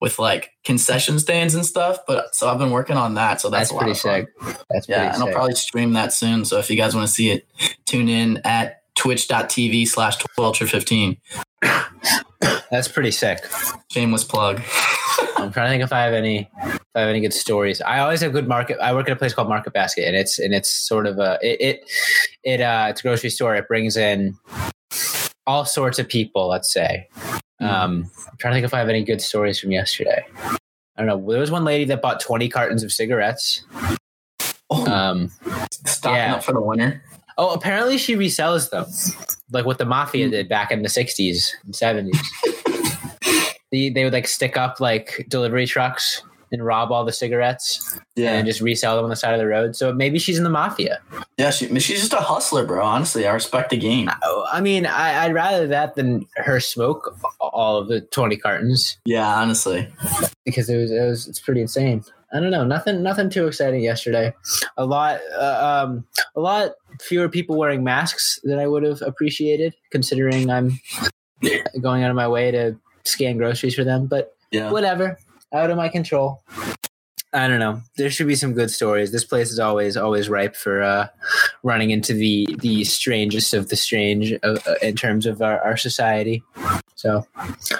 with 0.00 0.18
like 0.18 0.50
concession 0.64 1.18
stands 1.18 1.54
and 1.54 1.64
stuff 1.64 1.98
but 2.06 2.34
so 2.34 2.48
I've 2.48 2.58
been 2.58 2.70
working 2.70 2.96
on 2.96 3.14
that 3.14 3.40
so 3.40 3.48
that's, 3.50 3.70
That's 3.70 3.78
pretty 3.82 3.94
sick. 3.94 4.28
That's 4.70 4.88
Yeah, 4.88 4.98
pretty 5.00 5.14
and 5.14 5.22
I'll 5.22 5.32
probably 5.32 5.54
stream 5.54 5.94
that 5.94 6.12
soon 6.12 6.44
so 6.44 6.58
if 6.58 6.70
you 6.70 6.76
guys 6.76 6.94
want 6.94 7.06
to 7.06 7.12
see 7.12 7.30
it 7.30 7.46
tune 7.86 8.08
in 8.08 8.40
at 8.44 8.82
twitch.tv 8.94 9.88
slash 9.88 10.16
12 10.36 10.56
That's 12.70 12.88
pretty 12.88 13.10
sick. 13.10 13.44
shameless 13.90 14.24
plug. 14.24 14.60
I'm 15.36 15.52
trying 15.52 15.66
to 15.66 15.70
think 15.70 15.82
if 15.82 15.92
I 15.92 16.02
have 16.02 16.14
any 16.14 16.48
if 16.62 16.80
I 16.94 17.00
have 17.00 17.08
any 17.08 17.20
good 17.20 17.34
stories. 17.34 17.80
I 17.80 17.98
always 18.00 18.20
have 18.20 18.32
good 18.32 18.48
market. 18.48 18.78
I 18.80 18.94
work 18.94 19.08
at 19.08 19.12
a 19.12 19.16
place 19.16 19.34
called 19.34 19.48
Market 19.48 19.72
Basket, 19.72 20.04
and 20.06 20.16
it's 20.16 20.38
and 20.38 20.54
it's 20.54 20.70
sort 20.70 21.06
of 21.06 21.18
a 21.18 21.38
it 21.42 21.60
it, 21.60 21.90
it 22.44 22.60
uh 22.60 22.86
it's 22.90 23.00
a 23.00 23.02
grocery 23.02 23.30
store. 23.30 23.54
It 23.56 23.68
brings 23.68 23.96
in 23.96 24.36
all 25.46 25.64
sorts 25.64 25.98
of 25.98 26.08
people. 26.08 26.48
Let's 26.48 26.72
say. 26.72 27.08
Um, 27.60 28.10
I'm 28.26 28.36
trying 28.38 28.52
to 28.52 28.56
think 28.56 28.64
if 28.64 28.72
I 28.72 28.78
have 28.78 28.88
any 28.88 29.04
good 29.04 29.20
stories 29.20 29.60
from 29.60 29.70
yesterday. 29.70 30.24
I 30.34 30.56
don't 30.96 31.06
know. 31.06 31.30
There 31.30 31.40
was 31.40 31.50
one 31.50 31.64
lady 31.64 31.84
that 31.86 32.00
bought 32.00 32.18
20 32.20 32.48
cartons 32.48 32.82
of 32.82 32.90
cigarettes. 32.90 33.64
Oh, 34.70 34.86
Um, 34.90 35.30
stocking 35.84 36.16
yeah. 36.16 36.34
up 36.36 36.44
for 36.44 36.52
the 36.52 36.60
winter. 36.60 37.02
Oh, 37.40 37.54
apparently 37.54 37.96
she 37.96 38.14
resells 38.16 38.68
them, 38.70 38.84
like 39.50 39.64
what 39.64 39.78
the 39.78 39.86
mafia 39.86 40.28
did 40.28 40.46
back 40.48 40.70
in 40.70 40.82
the 40.82 40.88
60s 40.88 41.48
and 41.64 41.74
70s. 41.74 43.56
they, 43.72 43.88
they 43.88 44.04
would 44.04 44.12
like 44.12 44.28
stick 44.28 44.56
up 44.58 44.78
like 44.78 45.24
delivery 45.28 45.66
trucks 45.66 46.22
and 46.52 46.64
rob 46.64 46.90
all 46.92 47.04
the 47.04 47.12
cigarettes 47.12 47.98
and 48.16 48.46
just 48.46 48.60
resell 48.60 48.96
them 48.96 49.04
on 49.04 49.10
the 49.10 49.16
side 49.16 49.32
of 49.32 49.38
the 49.38 49.46
road. 49.46 49.74
So 49.76 49.92
maybe 49.92 50.18
she's 50.18 50.36
in 50.36 50.44
the 50.44 50.50
mafia. 50.50 51.00
Yeah, 51.38 51.50
she, 51.50 51.66
she's 51.78 52.00
just 52.00 52.12
a 52.12 52.16
hustler, 52.16 52.66
bro. 52.66 52.84
Honestly, 52.84 53.26
I 53.26 53.32
respect 53.32 53.70
the 53.70 53.76
game. 53.76 54.10
Oh, 54.22 54.46
I 54.52 54.60
mean, 54.60 54.84
I, 54.84 55.24
I'd 55.24 55.32
rather 55.32 55.66
that 55.68 55.94
than 55.94 56.26
her 56.36 56.60
smoke 56.60 57.16
all 57.40 57.78
of 57.78 57.88
the 57.88 58.00
20 58.00 58.36
cartons 58.36 58.98
Yeah, 59.06 59.40
honestly. 59.40 59.88
because 60.44 60.68
it 60.68 60.76
was, 60.76 60.90
it 60.90 61.00
was 61.06 61.26
it's 61.28 61.40
pretty 61.40 61.62
insane. 61.62 62.04
I 62.32 62.38
don't 62.38 62.50
know, 62.52 62.64
nothing 62.64 63.02
nothing 63.02 63.28
too 63.28 63.48
exciting 63.48 63.82
yesterday. 63.82 64.32
A 64.76 64.84
lot 64.86 65.18
uh, 65.36 65.84
um 65.84 66.04
a 66.36 66.40
lot 66.40 66.72
fewer 67.00 67.28
people 67.28 67.56
wearing 67.56 67.82
masks 67.84 68.38
than 68.44 68.58
I 68.58 68.66
would 68.66 68.82
have 68.82 69.02
appreciated 69.02 69.74
considering 69.90 70.50
I'm 70.50 70.78
going 71.80 72.02
out 72.04 72.10
of 72.10 72.16
my 72.16 72.28
way 72.28 72.50
to 72.50 72.76
scan 73.04 73.36
groceries 73.38 73.74
for 73.74 73.84
them, 73.84 74.06
but 74.06 74.34
Yeah. 74.50 74.70
whatever. 74.70 75.18
Out 75.52 75.70
of 75.70 75.76
my 75.76 75.88
control. 75.88 76.42
I 77.32 77.46
don't 77.46 77.60
know. 77.60 77.80
There 77.96 78.10
should 78.10 78.26
be 78.26 78.34
some 78.34 78.54
good 78.54 78.70
stories. 78.72 79.12
This 79.12 79.24
place 79.24 79.50
is 79.52 79.58
always 79.60 79.96
always 79.96 80.28
ripe 80.28 80.56
for 80.56 80.82
uh, 80.82 81.08
running 81.62 81.90
into 81.90 82.12
the 82.12 82.46
the 82.58 82.82
strangest 82.84 83.54
of 83.54 83.68
the 83.68 83.76
strange 83.76 84.32
uh, 84.42 84.58
uh, 84.66 84.74
in 84.82 84.96
terms 84.96 85.26
of 85.26 85.40
our, 85.42 85.60
our 85.60 85.76
society. 85.76 86.42
So 86.96 87.24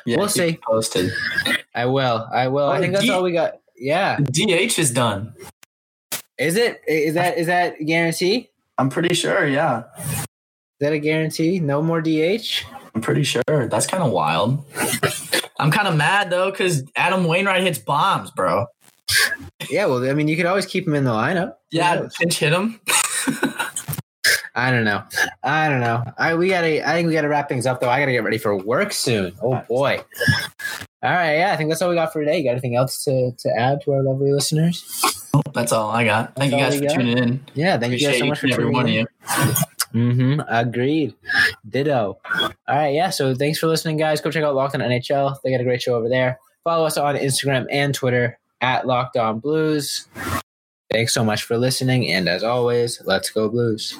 yeah 0.06 0.18
we'll 0.18 0.28
see. 0.28 0.59
Posted. 0.66 1.12
I 1.74 1.87
will. 1.87 2.28
I 2.33 2.46
will. 2.48 2.68
I 2.68 2.78
Oh, 2.78 2.80
think 2.80 2.92
that's 2.92 3.04
D- 3.04 3.11
all 3.11 3.22
we 3.24 3.33
got. 3.33 3.54
Yeah. 3.76 4.18
DH 4.20 4.78
is 4.78 4.92
done. 4.92 5.35
Is 6.38 6.54
it? 6.56 6.80
Is 6.87 7.14
that 7.14 7.37
is 7.38 7.46
that 7.48 7.85
guarantee? 7.85 8.49
I'm 8.80 8.88
pretty 8.88 9.14
sure. 9.14 9.46
Yeah, 9.46 9.82
Is 9.98 10.26
that 10.80 10.94
a 10.94 10.98
guarantee? 10.98 11.60
No 11.60 11.82
more 11.82 12.00
DH? 12.00 12.64
I'm 12.94 13.02
pretty 13.02 13.24
sure. 13.24 13.42
That's 13.46 13.86
kind 13.86 14.02
of 14.02 14.10
wild. 14.10 14.64
I'm 15.58 15.70
kind 15.70 15.86
of 15.86 15.96
mad 15.96 16.30
though 16.30 16.50
because 16.50 16.82
Adam 16.96 17.24
Wainwright 17.24 17.62
hits 17.62 17.78
bombs, 17.78 18.30
bro. 18.30 18.64
Yeah. 19.68 19.84
Well, 19.84 20.02
I 20.08 20.14
mean, 20.14 20.28
you 20.28 20.36
could 20.36 20.46
always 20.46 20.64
keep 20.64 20.86
him 20.86 20.94
in 20.94 21.04
the 21.04 21.10
lineup. 21.10 21.56
Yeah, 21.70 22.08
pinch 22.18 22.38
hit 22.38 22.54
him. 22.54 22.80
I 24.54 24.70
don't 24.70 24.84
know. 24.84 25.02
I 25.42 25.68
don't 25.68 25.80
know. 25.80 26.02
I 26.16 26.34
we 26.36 26.48
gotta. 26.48 26.88
I 26.88 26.94
think 26.94 27.06
we 27.06 27.12
gotta 27.12 27.28
wrap 27.28 27.50
things 27.50 27.66
up 27.66 27.82
though. 27.82 27.90
I 27.90 28.00
gotta 28.00 28.12
get 28.12 28.24
ready 28.24 28.38
for 28.38 28.56
work 28.56 28.94
soon. 28.94 29.34
Oh 29.42 29.62
boy. 29.68 30.02
All 31.02 31.12
right. 31.12 31.36
Yeah. 31.36 31.52
I 31.52 31.56
think 31.56 31.68
that's 31.68 31.82
all 31.82 31.90
we 31.90 31.96
got 31.96 32.14
for 32.14 32.24
today. 32.24 32.38
You 32.38 32.44
got 32.44 32.52
anything 32.52 32.76
else 32.76 33.04
to 33.04 33.32
to 33.40 33.50
add 33.58 33.82
to 33.82 33.92
our 33.92 34.02
lovely 34.02 34.32
listeners? 34.32 35.19
That's 35.54 35.72
all 35.72 35.90
I 35.90 36.04
got. 36.04 36.34
Thank 36.36 36.52
That's 36.52 36.76
you 36.76 36.80
guys 36.82 36.92
for 36.92 36.96
got. 36.96 37.04
tuning 37.04 37.18
in. 37.18 37.44
Yeah. 37.54 37.78
Thank 37.78 37.92
you 37.92 38.06
guys 38.06 38.18
so 38.18 38.26
much 38.26 38.40
for 38.40 38.48
every 38.48 38.70
one 38.70 38.86
of 38.86 38.92
you. 38.92 39.06
Mm-hmm. 39.94 40.40
Agreed. 40.48 41.14
Ditto. 41.68 42.18
All 42.40 42.50
right. 42.68 42.94
Yeah. 42.94 43.10
So 43.10 43.34
thanks 43.34 43.58
for 43.58 43.66
listening, 43.66 43.96
guys. 43.96 44.20
Go 44.20 44.30
check 44.30 44.44
out 44.44 44.54
Locked 44.54 44.74
On 44.74 44.80
NHL. 44.80 45.36
They 45.42 45.50
got 45.50 45.60
a 45.60 45.64
great 45.64 45.82
show 45.82 45.96
over 45.96 46.08
there. 46.08 46.38
Follow 46.64 46.86
us 46.86 46.96
on 46.96 47.16
Instagram 47.16 47.66
and 47.70 47.94
Twitter 47.94 48.38
at 48.60 48.86
Locked 48.86 49.16
On 49.16 49.40
Blues. 49.40 50.06
Thanks 50.90 51.14
so 51.14 51.24
much 51.24 51.42
for 51.42 51.56
listening. 51.56 52.10
And 52.10 52.28
as 52.28 52.42
always, 52.44 53.00
let's 53.04 53.30
go 53.30 53.48
Blues. 53.48 53.96